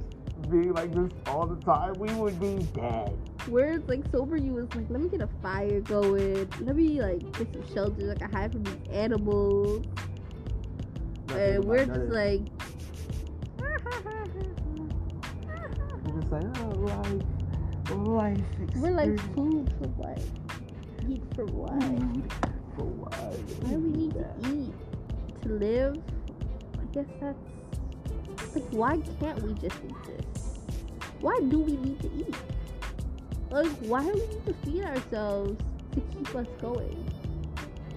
Being 0.49 0.73
like 0.73 0.91
this 0.91 1.11
all 1.27 1.45
the 1.45 1.63
time, 1.63 1.93
we 1.99 2.11
would 2.15 2.39
be 2.39 2.57
dead. 2.73 3.15
where 3.47 3.73
it's 3.73 3.88
like 3.88 4.03
sober 4.11 4.38
you 4.38 4.57
is 4.57 4.73
like 4.75 4.89
let 4.89 5.01
me 5.01 5.07
get 5.07 5.21
a 5.21 5.30
fire 5.43 5.82
going. 5.82 6.49
Let 6.61 6.75
me 6.75 6.99
like 6.99 7.21
get 7.38 7.53
some 7.53 7.73
shelter 7.73 8.05
like 8.05 8.23
I 8.23 8.27
hide 8.27 8.51
from 8.53 8.63
these 8.63 8.88
animals. 8.91 9.86
And 11.36 11.63
we're 11.63 11.86
just 11.86 12.09
like 12.09 12.41
we're 16.03 16.21
just 16.21 16.32
like, 16.32 16.57
oh, 16.57 16.69
life, 16.80 17.21
life. 17.91 18.41
we're 18.77 18.91
like 18.91 19.19
food 19.36 19.71
for 19.77 19.88
what? 19.89 20.19
Eat 21.07 21.21
for 21.36 21.45
what? 21.45 21.82
food 21.84 22.34
for 22.75 22.86
what? 22.86 23.13
Why 23.61 23.69
do 23.69 23.80
we 23.80 23.91
need 23.91 24.13
to 24.13 24.25
eat 24.51 24.59
to 25.50 25.56
live? 25.56 25.97
I 26.78 26.86
guess 26.93 27.06
that's 27.20 28.56
like 28.56 28.64
why 28.72 28.97
can't 29.20 29.41
we 29.43 29.54
just 29.54 29.76
exist? 29.84 30.60
Why 31.22 31.38
do 31.50 31.60
we 31.60 31.74
need 31.78 32.00
to 32.02 32.10
eat? 32.16 32.36
Like 33.52 33.72
why 33.91 34.04
do 34.04 34.14
we 34.14 34.20
need 34.28 34.45
to 34.45 34.54
feed 34.64 34.84
ourselves 34.86 35.58
to 35.93 36.02
keep 36.02 36.36
us 36.36 36.47
going? 36.62 37.04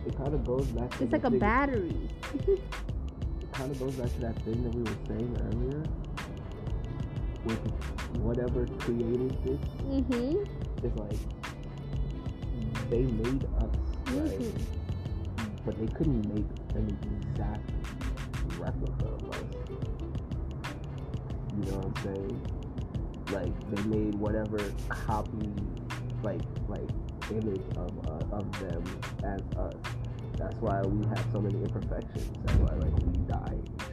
It 0.07 0.16
kind 0.16 0.34
of 0.34 0.44
goes 0.44 0.66
back 0.66 0.90
to 0.98 1.05
It's 1.05 1.12
like 1.12 1.24
a 1.24 1.30
thing- 1.30 1.38
battery. 1.38 2.09
it 2.48 3.53
kind 3.53 3.70
of 3.70 3.78
goes 3.78 3.94
back 3.94 4.12
to 4.14 4.20
that 4.20 4.36
thing 4.42 4.62
that 4.64 4.74
we 4.74 4.82
were 4.82 4.98
saying 5.07 5.36
earlier 5.46 5.82
with 7.44 7.59
whatever 8.22 8.66
created 8.78 9.30
this 9.44 9.59
mhm. 9.84 10.46
is 10.84 10.94
like 10.98 11.18
they 12.90 13.03
made 13.03 13.44
us 13.59 13.74
right 14.14 14.38
Mhm. 14.40 14.53
but 15.64 15.78
they 15.78 15.86
couldn't 15.88 16.24
make 16.34 16.46
an 16.74 16.98
exact 17.34 17.70
replica 18.58 19.06
of 19.06 19.30
us 19.30 19.62
you 21.58 21.70
know 21.70 21.78
what 21.78 21.86
i'm 21.86 22.04
saying? 22.04 22.40
Like 23.32 23.70
they 23.70 23.82
made 23.84 24.14
whatever 24.14 24.58
copy 24.88 25.52
like 26.22 26.40
like 26.68 26.88
image 27.30 27.62
of 27.76 27.92
uh, 28.08 28.36
of 28.36 28.52
them 28.60 28.84
as 29.24 29.40
us. 29.58 29.74
That's 30.38 30.56
why 30.60 30.80
we 30.82 31.06
have 31.08 31.24
so 31.32 31.40
many 31.40 31.58
imperfections. 31.62 32.30
That's 32.44 32.58
why 32.58 32.74
like 32.74 32.96
we 33.04 33.12
die 33.26 33.91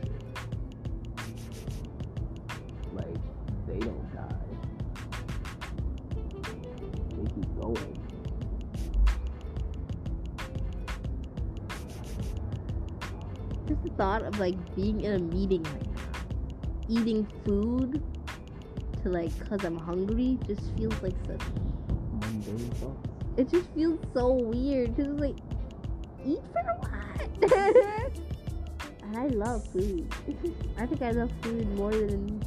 thought 14.00 14.24
of 14.24 14.40
like 14.40 14.56
being 14.78 15.02
in 15.02 15.14
a 15.14 15.20
meeting 15.20 15.62
right 15.62 15.92
now, 15.94 16.20
eating 16.88 17.28
food 17.44 18.02
to 19.04 19.10
like 19.10 19.34
cause 19.50 19.66
I'm 19.66 19.78
hungry 19.78 20.40
just 20.48 20.74
feels 20.78 20.96
like 21.04 21.16
such. 21.28 21.42
It 23.36 23.50
just 23.52 23.70
feels 23.72 24.00
so 24.14 24.32
weird 24.32 24.98
it's 24.98 25.20
like, 25.20 25.36
eat 26.26 26.40
for 26.54 26.64
what? 26.80 27.52
and 29.04 29.18
I 29.18 29.28
love 29.28 29.68
food. 29.68 30.08
I 30.78 30.86
think 30.86 31.02
I 31.02 31.12
love 31.12 31.32
food 31.42 31.68
more 31.76 31.92
than 31.92 32.42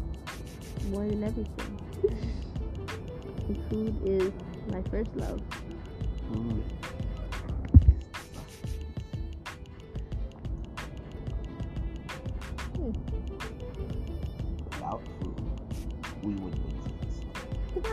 more 0.88 1.06
than 1.06 1.22
everything. 1.22 1.78
Food 3.68 4.00
is 4.06 4.32
my 4.70 4.80
first 4.90 5.14
love. 5.16 5.42
food. 6.32 6.81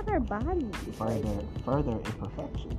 Our 0.10 0.20
bodies. 0.20 0.72
Like, 1.00 1.24
Further, 1.24 1.44
further 1.66 1.92
imperfections. 1.92 2.74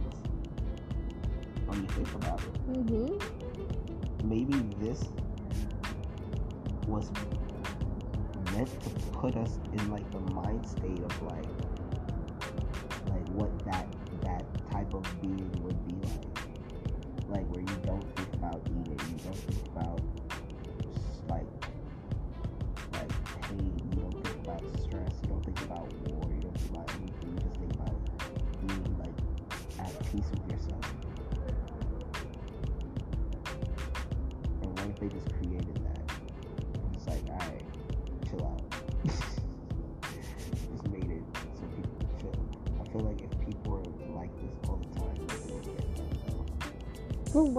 When 1.67 1.83
you 1.83 1.89
think 1.89 2.13
about 2.15 2.41
it, 2.41 2.57
hmm 2.67 3.19
maybe 4.25 4.53
this 4.79 5.03
was 6.87 7.11
meant 8.53 8.69
to 8.83 8.91
put 9.13 9.35
us 9.37 9.59
in 9.73 9.91
like 9.91 10.09
the 10.13 10.21
mind 10.33 10.67
state 10.69 10.99
of 11.01 11.23
like 11.23 11.45
like 13.09 13.27
what 13.31 13.51
that 13.65 13.87
that 14.23 14.45
type 14.71 14.93
of 14.95 15.03
being 15.21 15.51
would 15.63 15.87
be 15.87 15.95
like 16.07 16.30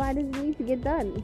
why 0.02 0.14
does 0.14 0.24
it 0.24 0.36
need 0.44 0.58
to 0.58 0.64
get 0.64 0.84
done? 0.84 1.24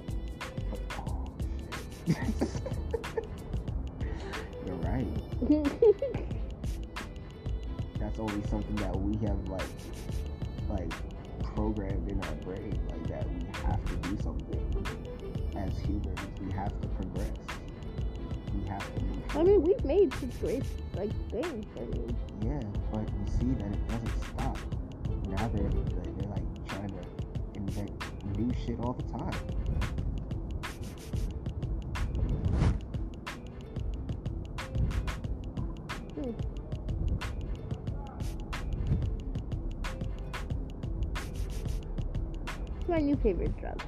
Favorite 43.23 43.55
drug. 43.59 43.81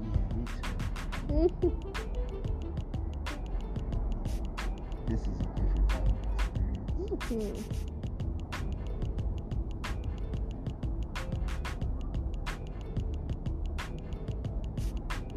yeah 0.00 0.36
me 0.36 1.48
too 1.60 1.72
this 5.06 5.20
is 5.20 5.26
a 5.28 5.44
different 5.60 5.88
type 5.88 6.08
of 6.08 7.12
experience 7.12 7.66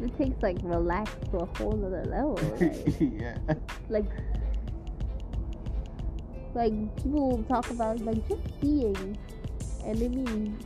Mhm. 0.00 0.04
It 0.04 0.16
takes 0.18 0.42
like 0.42 0.56
relax 0.62 1.12
to 1.30 1.38
a 1.38 1.46
whole 1.58 1.72
nother 1.72 2.04
level. 2.04 2.36
Right? 2.60 3.00
yeah 3.00 3.36
like, 3.88 4.04
like 6.54 6.72
people 7.02 7.42
talk 7.48 7.70
about 7.70 8.00
like 8.00 8.26
just 8.28 8.60
being, 8.60 9.16
and 9.84 9.98
they 9.98 10.08
mean, 10.08 10.58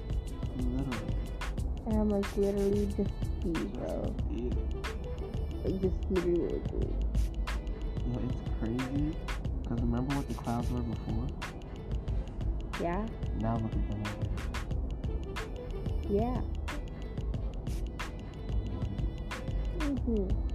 I'm 1.98 2.10
like 2.10 2.36
literally 2.36 2.86
just 2.96 3.42
be, 3.42 3.52
bro. 3.52 4.14
yeah. 4.30 4.50
Like 5.64 5.80
just 5.80 5.96
what 6.08 6.24
we're. 6.24 6.60
Yeah, 8.06 8.18
it's 8.28 8.58
crazy. 8.58 9.16
Cause 9.68 9.80
remember 9.80 10.14
what 10.16 10.28
the 10.28 10.34
clouds 10.34 10.70
were 10.70 10.80
before? 10.80 11.26
Yeah, 12.80 13.06
Now 13.40 13.56
look 13.58 13.72
at 13.72 13.88
them. 13.88 14.02
yeah. 16.08 16.40
hmm 19.80 20.47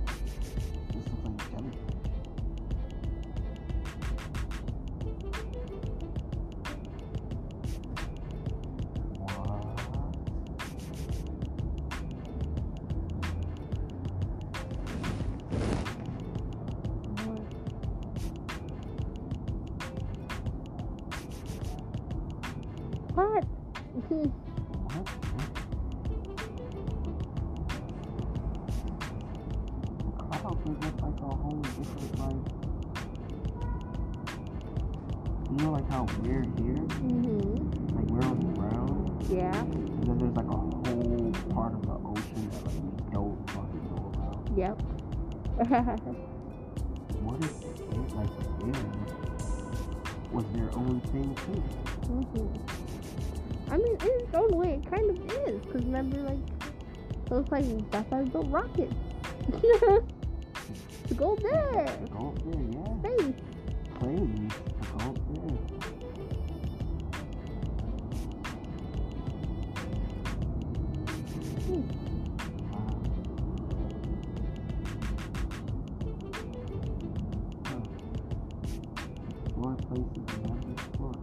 places 79.93 80.09
we 80.17 80.49
haven't 80.49 80.71
explored. 80.73 81.17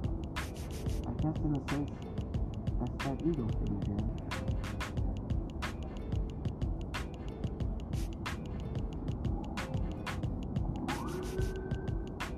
I 1.06 1.12
guess 1.22 1.36
in 1.44 1.54
a 1.54 1.70
sense, 1.70 1.90
that's 2.78 2.96
that 3.04 3.18
ego 3.26 3.48
thing 3.58 3.74
again. 3.82 4.06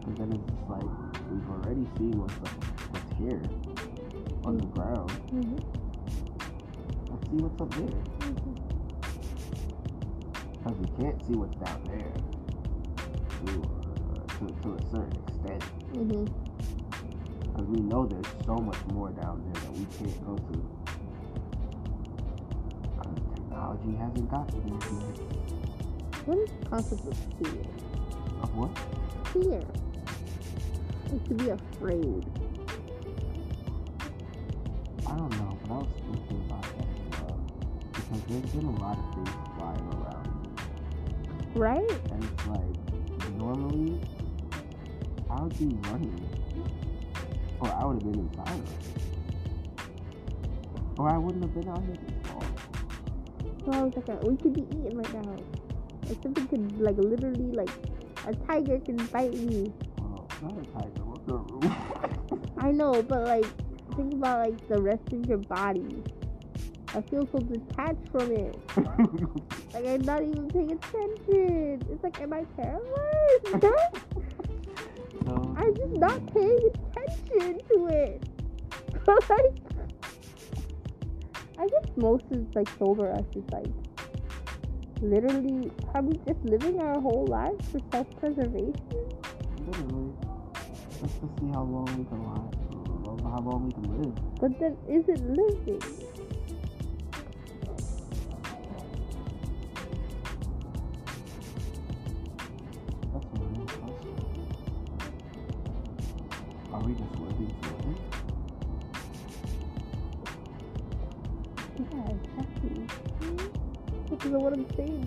Because 0.00 0.16
then 0.18 0.32
it's 0.32 0.46
just 0.50 0.68
like, 0.70 0.90
we've 1.30 1.50
already 1.50 1.86
seen 1.98 2.12
what's, 2.18 2.34
what's 2.34 3.12
here 3.18 3.42
on 4.44 4.56
the 4.56 4.66
ground. 4.66 5.10
hmm 5.10 5.56
Let's 7.10 7.28
see 7.28 7.36
what's 7.36 7.60
up 7.60 7.70
there. 7.74 8.02
Because 10.52 10.78
we 10.78 10.86
can't 11.02 11.26
see 11.26 11.34
what's 11.34 11.56
down 11.56 11.84
there 11.84 12.14
to, 13.44 13.50
uh, 13.60 14.24
to, 14.38 14.44
to 14.62 14.68
a 14.74 14.80
certain 14.90 15.16
extent. 15.28 15.81
Hmm 15.92 16.24
Because 17.40 17.66
we 17.68 17.80
know 17.80 18.06
there's 18.06 18.26
so 18.46 18.56
much 18.56 18.78
more 18.92 19.10
down 19.10 19.42
there 19.44 19.62
that 19.62 19.72
we 19.72 19.84
can't 19.96 20.26
go 20.26 20.36
to. 20.36 20.58
Because 22.96 23.18
technology 23.34 23.96
hasn't 23.98 24.30
gotten 24.30 24.60
there 24.66 24.88
yet. 24.92 25.18
What 26.24 26.38
is 26.38 26.50
the 26.60 26.66
concept 26.66 27.06
of 27.06 27.16
fear? 27.38 27.64
Of 28.42 28.54
what? 28.56 28.78
Fear. 29.32 29.62
Like 31.10 31.24
to 31.28 31.34
be 31.34 31.50
afraid. 31.50 32.24
I 35.06 35.16
don't 35.16 35.30
know, 35.36 35.58
but 35.62 35.70
I 35.72 35.76
was 35.76 35.88
thinking 36.10 36.40
about 36.46 36.62
that 36.62 36.88
as 36.88 37.20
well. 37.20 37.38
Because 37.92 38.20
there's 38.28 38.50
been 38.54 38.64
a 38.64 38.80
lot 38.80 38.96
of 38.98 39.14
things 39.14 39.30
flying 39.56 39.86
around. 39.92 40.28
Right? 41.54 42.01
Be 45.62 45.76
running. 45.88 46.28
Or 47.60 47.68
I 47.68 47.84
would 47.84 48.02
have 48.02 48.12
been 48.12 48.28
inside 48.28 48.48
of 48.48 48.64
it. 48.64 49.02
Or 50.98 51.08
I 51.08 51.18
wouldn't 51.18 51.44
have 51.44 51.54
been 51.54 51.68
out 51.68 51.84
here 51.84 51.94
this. 51.94 52.30
So 53.64 53.70
I 53.70 53.82
was 53.82 53.94
like, 53.94 54.08
uh, 54.08 54.16
we 54.26 54.36
could 54.36 54.54
be 54.54 54.62
eaten 54.62 54.98
right 54.98 55.24
now. 55.24 55.36
Like 56.08 56.20
something 56.20 56.48
could, 56.48 56.80
like 56.80 56.96
literally, 56.96 57.52
like 57.52 57.70
a 58.26 58.34
tiger 58.34 58.80
can 58.80 58.96
bite 59.06 59.34
me. 59.34 59.72
Well, 59.98 60.26
not 60.42 60.58
a 60.58 60.64
tiger, 60.72 61.04
what's 61.04 61.24
the 61.26 61.34
rule? 61.34 61.72
I 62.58 62.72
know, 62.72 63.00
but 63.00 63.22
like, 63.22 63.46
think 63.94 64.14
about 64.14 64.40
like 64.50 64.68
the 64.68 64.82
rest 64.82 65.12
of 65.12 65.24
your 65.26 65.38
body. 65.38 66.02
I 66.88 67.02
feel 67.02 67.28
so 67.30 67.38
detached 67.38 68.08
from 68.10 68.32
it. 68.32 68.58
Like 69.72 69.86
I'm 69.86 70.02
not 70.02 70.22
even 70.22 70.48
paying 70.48 70.72
attention. 70.72 71.80
It's 71.90 72.02
like, 72.04 72.20
am 72.20 72.34
I 72.34 72.44
paralyzed? 72.56 73.64
No. 75.26 75.54
I'm 75.58 75.74
just 75.74 75.92
not 75.92 76.34
paying 76.34 76.70
attention 76.74 77.60
to 77.68 77.86
it. 77.86 78.22
But 79.04 79.30
like, 79.30 79.54
I 81.58 81.66
guess 81.68 81.90
most 81.96 82.24
is 82.30 82.46
like 82.54 82.68
sober 82.78 83.12
us 83.12 83.24
is 83.34 83.44
like 83.52 83.66
literally 85.00 85.70
are 85.94 86.02
we 86.02 86.16
just 86.26 86.42
living 86.44 86.80
our 86.80 87.00
whole 87.00 87.26
lives 87.26 87.66
for 87.68 87.80
self-preservation? 87.92 88.74
Literally. 89.66 90.12
Just 91.00 91.20
to 91.20 91.28
see 91.38 91.48
how 91.52 91.64
long 91.64 91.86
we 91.98 92.04
can 92.04 92.24
last. 92.24 92.56
How 93.22 93.40
long 93.40 93.66
we 93.66 93.72
can 93.72 94.02
live. 94.02 94.14
But 94.40 94.58
then 94.58 94.76
is 94.88 95.08
it 95.08 95.20
living? 95.24 95.80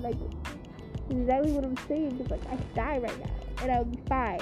Like, 0.06 0.18
exactly 1.10 1.52
what 1.52 1.64
I'm 1.64 1.76
saying. 1.88 2.20
It's 2.22 2.30
like 2.30 2.46
I 2.46 2.56
could 2.58 2.76
die 2.76 3.00
right 3.00 3.20
now, 3.20 3.32
and 3.64 3.72
I'll 3.72 3.86
be 3.86 4.00
fine. 4.08 4.40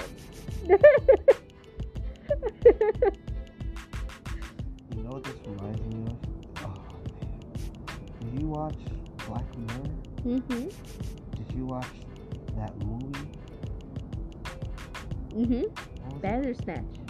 You 4.94 5.02
know 5.02 5.10
what 5.10 5.24
this 5.24 5.36
reminds 5.46 5.80
me 5.86 6.04
of? 6.04 6.18
Oh 6.66 6.74
man. 7.22 7.40
Did 8.20 8.42
you 8.42 8.48
watch 8.48 8.76
Black 9.26 9.56
Mirror? 9.56 9.88
Mm 10.26 10.42
mhm. 10.42 10.74
Did 11.36 11.56
you 11.56 11.64
watch 11.64 11.86
that 12.58 12.76
movie? 12.84 13.28
Mm 15.34 15.46
Mhm. 15.46 15.64
What 16.02 16.12
was 16.12 16.24
it? 16.24 16.28
Bandersnatch. 16.28 16.66
Bandersnatch. 16.66 17.03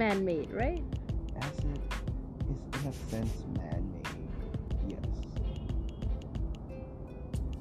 Acid 0.00 0.12
is 0.12 0.24
man-made, 0.24 0.50
right? 0.52 0.82
Acid 1.40 1.80
is 2.48 2.80
in 2.82 2.88
a 2.88 2.92
sense 3.10 3.32
man-made, 3.56 4.06
yes. 4.88 4.98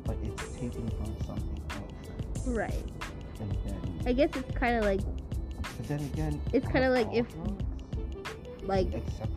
But 0.05 0.17
it's 0.23 0.51
taken 0.53 0.89
from 0.89 1.15
something 1.25 1.61
else. 1.71 2.47
Right. 2.47 2.83
And 3.41 3.51
then, 3.65 4.01
I 4.05 4.13
guess 4.13 4.29
it's 4.35 4.51
kind 4.57 4.77
of 4.77 4.85
like 4.85 5.01
but 5.77 5.87
then 5.87 5.99
again, 6.13 6.41
It's 6.53 6.67
kinda 6.67 6.89
like 6.89 7.07
if- 7.13 7.31
drugs, 7.33 7.63
like 8.63 8.93
except 8.93 9.31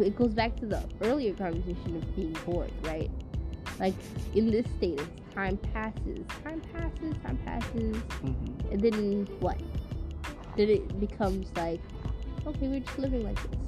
it 0.00 0.16
goes 0.16 0.32
back 0.34 0.56
to 0.56 0.66
the 0.66 0.82
earlier 1.02 1.34
conversation 1.34 1.96
of 1.96 2.16
being 2.16 2.32
bored, 2.46 2.72
right? 2.82 3.10
Like 3.78 3.94
in 4.34 4.50
this 4.50 4.66
state 4.76 5.00
of 5.00 5.08
time 5.34 5.56
passes, 5.56 6.24
time 6.42 6.60
passes, 6.72 7.14
time 7.24 7.38
passes, 7.44 7.96
Mm-hmm. 7.96 8.72
and 8.72 8.80
then 8.80 9.28
what? 9.40 9.58
Then 10.56 10.68
it 10.68 11.00
becomes 11.00 11.46
like, 11.56 11.80
okay, 12.46 12.68
we're 12.68 12.80
just 12.80 12.98
living 12.98 13.24
like 13.24 13.38
this. 13.50 13.60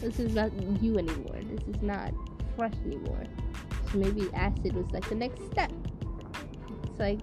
This 0.00 0.18
is 0.18 0.34
not 0.34 0.50
you 0.82 0.98
anymore. 0.98 1.38
This 1.42 1.76
is 1.76 1.82
not 1.82 2.12
fresh 2.56 2.74
anymore. 2.84 3.24
So 3.90 3.98
maybe 3.98 4.28
acid 4.34 4.74
was 4.74 4.90
like 4.90 5.08
the 5.08 5.14
next 5.14 5.44
step. 5.50 5.70
It's 6.84 6.98
like 6.98 7.20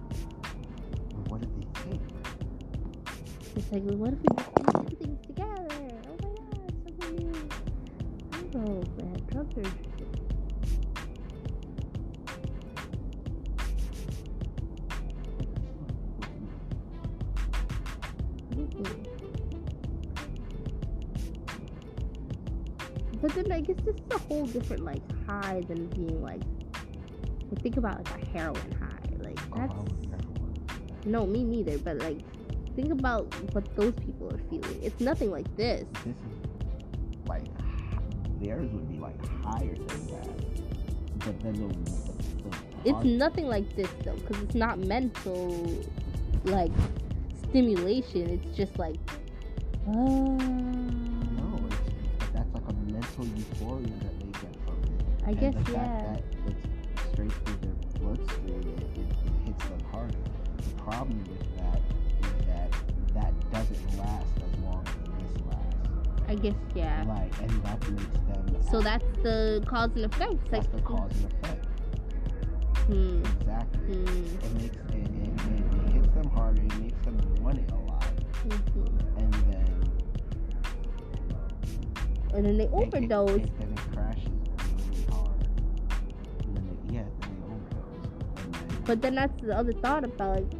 What 1.28 1.40
did 1.40 1.50
they 1.60 1.80
think? 1.80 2.02
it's 3.56 3.72
like, 3.72 3.82
well, 3.84 3.96
what 3.96 4.12
if 4.12 4.18
we 4.20 4.28
do 4.28 4.88
two 4.88 4.96
things 4.96 5.26
together? 5.26 5.68
Oh 6.08 6.16
my 6.22 6.32
god, 6.50 6.72
something 6.84 7.16
new. 7.16 7.48
I 8.32 8.36
don't 8.36 8.54
know, 8.54 9.04
man. 9.04 9.22
Drugs 9.30 9.56
are 9.56 9.60
interesting. 9.60 10.19
But 23.34 23.44
then 23.44 23.52
I 23.52 23.60
guess 23.60 23.76
this 23.84 23.94
is 23.94 24.02
a 24.10 24.18
whole 24.18 24.46
different 24.46 24.84
like 24.84 25.02
high 25.26 25.62
than 25.68 25.86
being 25.88 26.20
like, 26.20 26.42
like 27.50 27.62
think 27.62 27.76
about 27.76 27.98
like 27.98 28.22
a 28.22 28.26
heroin 28.26 28.72
high. 28.72 29.16
Like 29.18 29.38
Oh, 29.52 29.58
that's 29.58 29.72
I 29.72 29.76
would 29.78 30.10
never 30.10 30.28
want 30.40 30.54
to 30.54 30.60
do 30.74 30.80
that. 30.88 31.06
no 31.06 31.26
me 31.26 31.44
neither. 31.44 31.78
But 31.78 31.98
like 31.98 32.18
think 32.74 32.92
about 32.92 33.32
what 33.54 33.74
those 33.76 33.94
people 33.94 34.32
are 34.32 34.38
feeling. 34.50 34.82
It's 34.82 35.00
nothing 35.00 35.30
like 35.30 35.54
this. 35.56 35.84
This 36.04 36.16
is 36.16 37.26
like 37.26 37.44
theirs 38.40 38.68
would 38.72 38.88
be 38.88 38.98
like 38.98 39.24
higher 39.44 39.74
than 39.76 40.06
that. 40.08 40.28
But 41.18 41.40
then 41.40 41.52
the, 41.52 41.68
the, 41.68 42.50
the 42.50 42.90
It's 42.90 43.04
nothing 43.04 43.46
like 43.46 43.76
this 43.76 43.90
though, 44.04 44.14
because 44.16 44.42
it's 44.42 44.54
not 44.54 44.78
mental 44.80 45.84
like 46.44 46.72
stimulation. 47.48 48.30
It's 48.30 48.56
just 48.56 48.78
like, 48.78 48.96
uh, 49.88 50.69
guess 55.40 55.54
the 55.54 55.64
fact 55.64 55.74
yeah. 55.74 56.12
that 56.12 56.22
it's 56.46 57.12
straight 57.12 57.32
through 57.32 57.56
their 57.62 57.76
bloodstream, 58.00 58.60
it, 58.60 58.98
it, 58.98 59.06
it 59.08 59.46
hits 59.46 59.64
them 59.64 59.80
harder. 59.90 60.18
The 60.58 60.82
problem 60.82 61.24
with 61.24 61.56
that 61.56 61.80
is 62.20 62.46
that 62.46 62.72
that 63.14 63.50
doesn't 63.50 63.98
last 63.98 64.26
as 64.36 64.60
long 64.64 64.84
as 64.86 64.94
this 65.34 65.46
lasts. 65.46 66.22
I 66.28 66.34
guess 66.34 66.54
yeah. 66.74 67.04
Like, 67.08 67.32
and 67.40 67.50
that 67.64 67.90
makes 67.90 68.18
them. 68.28 68.62
So 68.70 68.80
that's 68.82 69.04
the 69.22 69.62
cause 69.66 69.90
and 69.96 70.04
effect. 70.04 70.34
That's 70.50 70.66
like, 70.68 70.76
the 70.76 70.82
cause 70.82 71.12
and 71.12 71.32
effect. 71.32 71.66
hmm, 72.86 73.22
Exactly. 73.40 73.94
hmm, 73.94 74.44
It 74.44 74.52
makes 74.60 74.76
it, 74.76 74.94
it, 74.94 75.06
it, 75.48 75.86
it 75.86 75.92
hits 75.92 76.08
them 76.14 76.28
harder. 76.30 76.62
It 76.62 76.78
makes 76.80 77.00
them 77.04 77.18
want 77.40 77.58
it 77.58 77.70
a 77.72 77.76
lot, 77.90 78.04
hmm 78.44 78.86
and 79.18 79.34
then 79.34 79.66
and 82.34 82.46
then 82.46 82.56
they 82.58 82.68
overdose. 82.68 83.30
It, 83.40 83.50
But 88.90 88.98
then 89.02 89.14
that's 89.14 89.40
the 89.40 89.56
other 89.56 89.72
thought 89.72 90.02
about 90.02 90.34
like 90.34 90.50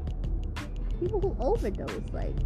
people 1.01 1.21
who 1.21 1.35
overdose, 1.41 2.13
like 2.13 2.37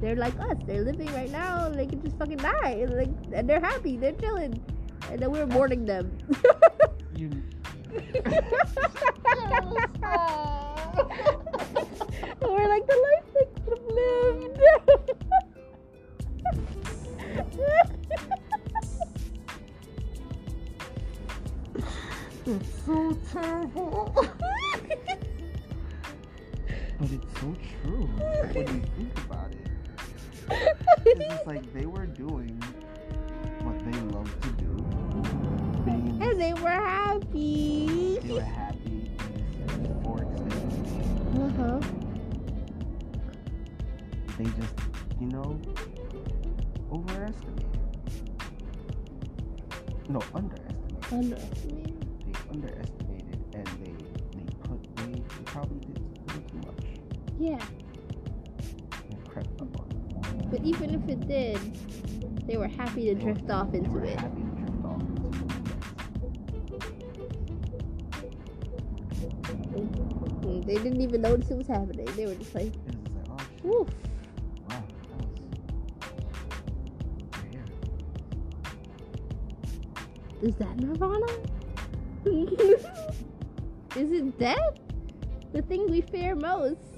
they're 0.00 0.14
like 0.14 0.38
us. 0.38 0.58
They're 0.64 0.84
living 0.84 1.12
right 1.12 1.28
now, 1.28 1.66
and 1.66 1.76
they 1.76 1.86
can 1.86 2.00
just 2.04 2.16
fucking 2.16 2.36
die, 2.36 2.86
and 2.86 2.96
like 2.96 3.10
and 3.32 3.50
they're 3.50 3.58
happy, 3.58 3.96
they're 3.96 4.12
chilling, 4.12 4.62
and 5.10 5.18
then 5.18 5.32
we're 5.32 5.44
mourning 5.44 5.86
them. 5.86 6.16
you, 7.16 7.30
we're 7.90 8.02
like 12.68 12.86
the 12.86 12.96
life 13.06 13.24
they 13.34 13.46
could 13.64 13.74
have 13.74 13.86
lived. 13.90 14.60
it's 22.46 22.70
so 22.86 23.18
terrible. 23.32 23.85
So 27.40 27.54
true 27.82 28.06
when 28.52 28.66
you 28.66 28.82
think 28.96 29.18
about 29.26 29.50
it. 29.52 29.68
It's 31.04 31.20
just 31.28 31.46
like 31.46 31.72
they 31.74 31.86
were 31.86 32.06
doing 32.06 32.62
what 33.62 33.78
they 33.84 33.98
love 34.14 34.30
to 34.40 34.48
do. 34.52 34.72
Being 35.84 36.22
and 36.22 36.40
they 36.40 36.54
were 36.54 36.68
happy. 36.68 38.18
they 38.22 38.32
were 38.32 38.40
happy 38.40 39.10
in 39.18 39.66
this 39.66 39.72
euphoric 39.88 40.32
state 40.38 40.62
of 40.62 40.72
being. 40.86 41.42
Uh-huh. 41.44 41.80
They 44.38 44.44
just, 44.44 44.74
you 45.20 45.26
know, 45.28 45.60
overestimated. 46.92 47.66
No, 50.08 50.20
underestimated. 50.34 51.12
Underestimated. 51.12 52.06
They 52.24 52.34
underestimated 52.50 53.05
Yeah. 57.38 57.60
But 60.50 60.60
even 60.62 60.94
if 60.94 61.08
it 61.08 61.26
did, 61.26 61.58
they 62.46 62.56
were 62.56 62.68
happy 62.68 63.06
to 63.06 63.14
drift 63.14 63.50
off 63.50 63.74
into 63.74 63.98
it. 63.98 64.18
Mm, 70.40 70.64
they 70.64 70.76
didn't 70.76 71.00
even 71.00 71.20
notice 71.20 71.50
it 71.50 71.56
was 71.56 71.66
happening. 71.66 72.06
They 72.16 72.26
were 72.26 72.34
just 72.34 72.54
like, 72.54 72.72
woof. 73.62 73.88
Is 80.42 80.54
that 80.56 80.76
Nirvana? 80.78 81.26
Is 83.96 84.12
it 84.12 84.38
death, 84.38 84.78
The 85.52 85.62
thing 85.62 85.90
we 85.90 86.02
fear 86.02 86.34
most. 86.34 86.95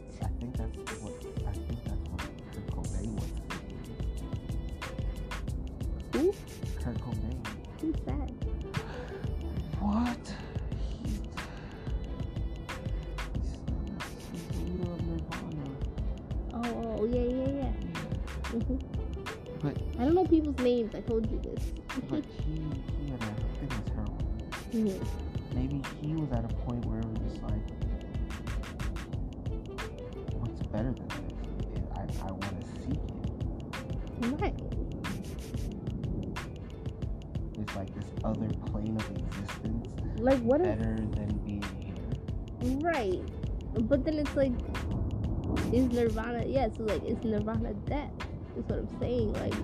Nirvana, 46.68 46.76
so 46.76 46.84
like, 46.84 47.04
is 47.04 47.24
Nirvana 47.24 47.74
death? 47.86 48.10
That's 48.56 48.68
what 48.68 48.78
I'm 48.80 48.88
saying. 49.00 49.32
Like, 49.34 49.54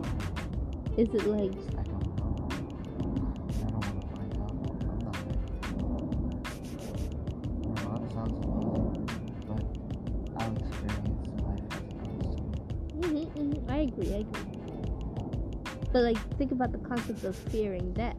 is 0.98 1.09
it 1.14 1.26
like, 1.26 1.52
I 1.78 1.82
don't 1.82 2.16
know. 2.16 2.48
I 3.62 3.70
don't 3.70 3.84
want 3.84 4.00
to 4.00 4.07
find 4.16 4.34
out. 4.40 4.50
I'm 4.50 4.98
not 5.05 5.16
Nirvana 7.62 8.11
sounds 8.12 8.38
amazing, 8.40 9.09
but 9.46 9.62
I'll 10.42 10.57
experience 10.57 11.42
life 11.42 11.61
as 11.72 11.82
it 11.84 11.98
comes 11.98 12.18
to 12.36 12.42
me. 12.42 12.57
Mm-hmm, 13.00 13.40
mm-hmm. 13.40 13.70
I 13.70 13.76
agree, 13.78 14.14
I 14.14 14.18
agree. 14.18 14.61
But 15.92 16.02
like, 16.02 16.18
think 16.38 16.52
about 16.52 16.72
the 16.72 16.78
concept 16.78 17.24
of 17.24 17.36
fearing 17.36 17.92
death. 17.92 18.16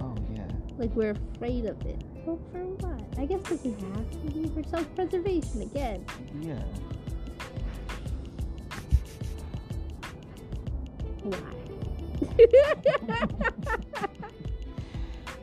Oh 0.00 0.14
yeah. 0.32 0.48
Like, 0.78 0.94
we're 0.94 1.12
afraid 1.12 1.66
of 1.66 1.84
it. 1.86 2.02
Well, 2.24 2.40
for 2.52 2.58
what? 2.58 3.04
I 3.18 3.26
guess 3.26 3.40
because 3.40 3.62
we 3.62 3.72
have 3.72 4.10
to 4.10 4.18
be 4.30 4.48
for 4.48 4.62
self 4.68 4.94
preservation 4.94 5.62
again. 5.62 6.04
Yeah. 6.40 6.62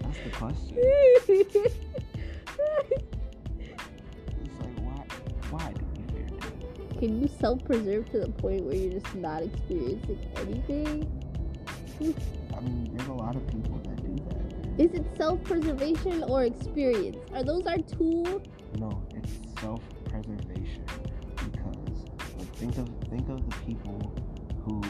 That's 0.01 0.19
the 0.23 0.29
question. 0.31 0.77
It's 0.77 1.77
like 4.59 4.77
why 4.79 5.05
why 5.49 5.71
do 5.73 5.85
we 5.95 6.03
fear 6.13 6.27
death? 6.39 6.99
Can 6.99 7.21
you 7.21 7.27
self 7.39 7.63
preserve 7.65 8.09
to 8.11 8.19
the 8.19 8.29
point 8.29 8.63
where 8.63 8.75
you're 8.75 8.99
just 8.99 9.15
not 9.15 9.43
experiencing 9.43 10.19
anything? 10.37 11.09
I 12.55 12.59
mean, 12.61 12.89
there's 12.95 13.09
a 13.09 13.13
lot 13.13 13.35
of 13.35 13.45
people 13.47 13.79
that 13.85 13.97
do 14.03 14.15
that. 14.29 14.83
Is 14.83 14.93
it 14.93 15.05
self 15.17 15.43
preservation 15.43 16.23
or 16.23 16.43
experience? 16.45 17.17
Are 17.33 17.43
those 17.43 17.65
our 17.65 17.77
two? 17.77 18.41
No, 18.79 19.03
it's 19.15 19.31
self-preservation 19.61 20.83
because 21.51 22.05
like 22.37 22.55
think 22.55 22.77
of 22.77 22.89
think 23.09 23.29
of 23.29 23.47
the 23.49 23.55
people 23.65 24.13
who 24.65 24.81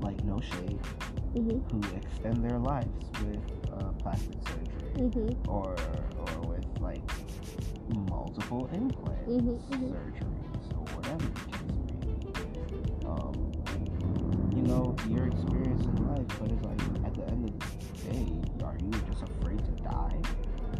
like 0.00 0.22
no 0.24 0.40
shade 0.40 0.78
Mm-hmm. 1.36 1.58
who 1.70 1.96
extend 1.96 2.44
their 2.44 2.58
lives 2.58 3.06
with 3.22 3.40
uh, 3.72 3.92
plastic 4.02 4.36
surgery 4.48 4.92
Mm-hmm. 4.96 5.48
or 5.48 5.76
or 6.18 6.40
with 6.48 6.64
like 6.80 7.02
multiple 7.88 8.68
implants 8.72 9.28
Mhm, 9.28 9.58
mhm. 9.70 9.90
surgeries 9.92 10.76
or 10.76 10.84
whatever 10.96 11.18
the 11.24 11.40
case 11.50 11.70
may 11.78 11.94
be. 12.02 13.06
Um, 13.06 13.52
you 14.54 14.62
know, 14.62 14.94
your 15.08 15.26
experience 15.26 15.84
in 15.86 16.06
life, 16.08 16.26
but 16.40 16.50
it's 16.50 16.62
like 16.64 16.80
at 17.04 17.14
the 17.14 17.26
end 17.30 17.44
of 17.44 17.52
the 17.58 18.08
day, 18.10 18.26
are 18.64 18.76
you 18.82 18.90
just 19.08 19.22
afraid 19.22 19.58
to 19.64 19.72
die? 19.82 20.20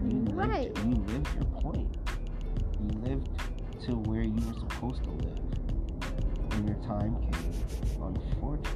You 0.02 0.24
lived- 0.34 0.78
you 0.84 0.94
lived 1.12 1.28
your 1.34 1.44
point. 1.62 1.88
You 2.80 2.88
lived 3.08 3.28
to 3.86 3.96
where 4.08 4.22
you 4.22 4.34
were 4.46 4.54
supposed 4.54 5.04
to 5.04 5.10
live 5.10 5.38
when 6.50 6.66
your 6.66 6.76
time 6.86 7.16
came, 7.30 7.54
unfortunately. 8.02 8.69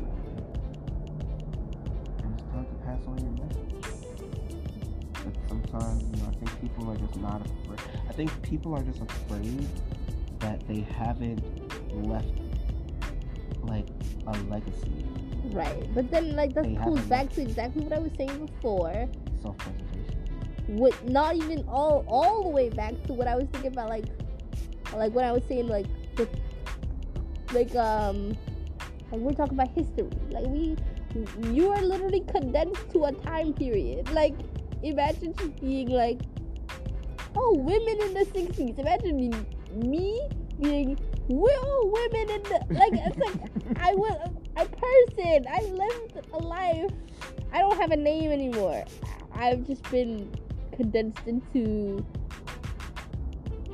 Sometimes, 5.81 6.03
you 6.03 6.23
know, 6.23 6.29
I 6.29 6.35
think 6.35 6.61
people 6.61 6.91
are 6.91 6.97
just 6.97 7.17
not 7.17 7.47
afraid. 7.47 7.81
I 8.09 8.13
think 8.13 8.43
people 8.43 8.75
are 8.75 8.83
just 8.83 9.01
afraid 9.01 9.69
that 10.41 10.67
they 10.67 10.81
haven't 10.81 11.43
left 11.93 12.29
like 13.63 13.87
a 14.27 14.33
legacy, 14.51 15.05
Right. 15.47 15.95
But 15.95 16.11
then, 16.11 16.37
like, 16.37 16.55
that 16.55 16.85
goes 16.85 17.01
back 17.03 17.31
to 17.35 17.43
exactly 17.43 17.83
what 17.83 17.93
I 17.93 17.99
was 17.99 18.13
saying 18.17 18.47
before. 18.47 19.07
self-preservation. 19.43 20.25
With 20.69 21.05
not 21.05 21.37
even 21.37 21.65
all 21.69 22.03
all 22.09 22.43
the 22.45 22.49
way 22.49 22.71
back 22.71 22.95
to 23.05 23.13
what 23.13 23.29
I 23.29 23.37
was 23.37 23.47
thinking 23.53 23.73
about, 23.73 23.91
like, 23.91 24.07
like 24.95 25.13
what 25.13 25.25
I 25.25 25.33
was 25.33 25.43
saying, 25.47 25.69
like, 25.69 25.87
the, 26.17 26.27
like, 27.53 27.75
um, 27.77 28.31
like 29.13 29.21
we're 29.21 29.33
talking 29.33 29.53
about 29.53 29.69
history. 29.69 30.09
Like, 30.31 30.47
we, 30.47 30.77
you 31.53 31.71
are 31.71 31.83
literally 31.83 32.21
condensed 32.21 32.91
to 32.93 33.05
a 33.05 33.13
time 33.13 33.53
period. 33.53 34.11
Like, 34.13 34.35
imagine 34.85 35.35
just 35.37 35.61
being 35.61 35.89
like, 35.89 36.21
oh, 37.37 37.57
women 37.59 38.01
in 38.03 38.15
the 38.15 38.25
60s. 38.25 38.79
Imagine 38.79 39.17
me, 39.17 39.33
me 39.75 40.29
being, 40.61 40.99
well, 41.29 41.51
oh, 41.63 41.91
women 41.93 42.37
in 42.37 42.43
the, 42.43 42.75
like, 42.75 42.93
it's 42.93 43.19
like, 43.19 43.79
I 43.79 43.95
was 43.95 44.31
a 44.57 44.67
person. 44.67 45.47
I 45.51 45.63
lived 45.63 46.27
a 46.33 46.39
life. 46.39 46.93
I 47.53 47.59
don't 47.59 47.77
have 47.77 47.91
a 47.91 47.97
name 47.97 48.31
anymore. 48.31 48.85
I've 49.35 49.67
just 49.67 49.83
been 49.91 50.33
condensed 50.77 51.27
into 51.27 52.05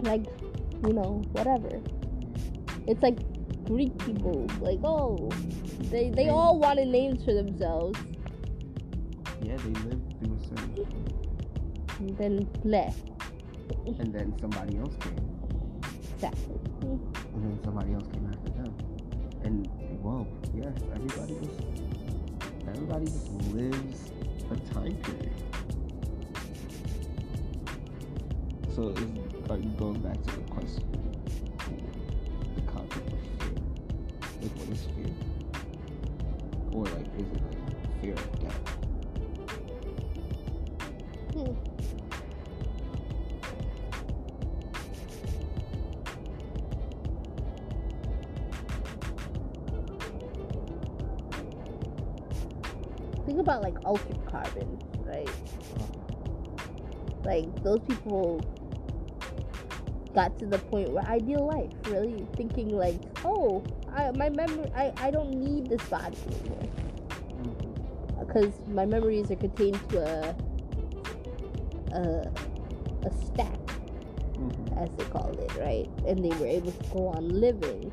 like 0.03 0.25
you 0.87 0.93
know 0.93 1.23
whatever. 1.33 1.81
It's 2.87 3.03
like 3.03 3.19
Greek 3.65 3.97
people. 3.99 4.47
Like 4.61 4.81
oh, 4.85 5.31
they 5.91 6.11
they 6.11 6.29
all 6.29 6.59
wanted 6.59 6.89
names 6.89 7.25
for 7.25 7.35
themselves. 7.35 7.99
Yeah, 9.43 9.57
they 9.57 9.81
lived 9.89 10.10
through 10.21 10.37
a 10.37 10.39
certain, 10.49 10.87
And 11.99 12.17
then 12.19 12.49
left. 12.65 12.99
and 13.99 14.13
then 14.15 14.35
somebody 14.41 14.79
else 14.79 14.95
came, 15.01 15.19
Exactly. 16.15 16.59
and 16.83 17.43
then 17.45 17.59
somebody 17.65 17.93
else 17.95 18.07
came 18.13 18.27
after 18.33 18.51
them, 18.53 18.75
and 19.45 19.69
well, 20.03 20.27
yes, 20.55 20.73
everybody 20.95 21.35
just, 21.41 21.61
everybody 22.69 23.05
just 23.07 23.31
lives 23.55 24.11
a 24.51 24.57
time 24.75 24.95
period. 24.97 25.33
So, 28.75 28.95
are 29.51 29.59
you 29.59 29.69
going 29.77 30.01
back 30.01 30.21
to 30.23 30.37
the 30.37 30.43
question? 30.51 30.85
The 32.57 32.63
concept 32.63 33.13
of 33.13 33.19
fear. 33.39 33.55
Like, 34.41 34.57
what 34.59 34.69
is 34.71 34.87
fear? 34.97 35.15
Or, 36.73 36.85
like, 36.85 37.07
is 37.19 37.27
it 37.27 37.43
like 37.43 38.01
fear 38.01 38.15
of 38.15 38.41
death? 38.41 38.80
About 53.51 53.63
like 53.63 53.85
altered 53.85 54.25
carbon, 54.31 54.79
right? 55.05 55.29
Uh-huh. 55.29 55.87
Like 57.25 57.63
those 57.65 57.81
people 57.89 58.41
got 60.15 60.39
to 60.39 60.47
the 60.47 60.59
point 60.59 60.91
where 60.91 61.05
ideal 61.05 61.47
life, 61.47 61.73
really 61.87 62.27
thinking 62.37 62.69
like, 62.69 63.01
oh, 63.25 63.65
I, 63.93 64.11
my 64.13 64.29
memory, 64.31 64.71
I, 64.75 64.93
I 64.99 65.11
don't 65.11 65.31
need 65.31 65.69
this 65.69 65.83
body 65.89 66.17
anymore 66.27 66.69
mm-hmm. 67.43 68.21
because 68.21 68.53
my 68.69 68.87
memories 68.87 69.31
are 69.31 69.37
contained 69.37 69.81
to 69.91 69.99
a 69.99 70.37
a, 71.93 72.31
a 73.05 73.11
stack, 73.27 73.59
Mm-hmm. 74.41 74.79
as 74.79 74.89
they 74.97 75.05
called 75.05 75.39
it, 75.39 75.55
right? 75.57 75.87
And 76.07 76.25
they 76.25 76.35
were 76.39 76.47
able 76.47 76.73
to 76.73 76.89
go 76.89 77.09
on 77.09 77.29
living 77.29 77.93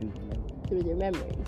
mm-hmm. 0.00 0.66
through 0.66 0.84
their 0.84 0.96
memories. 0.96 1.44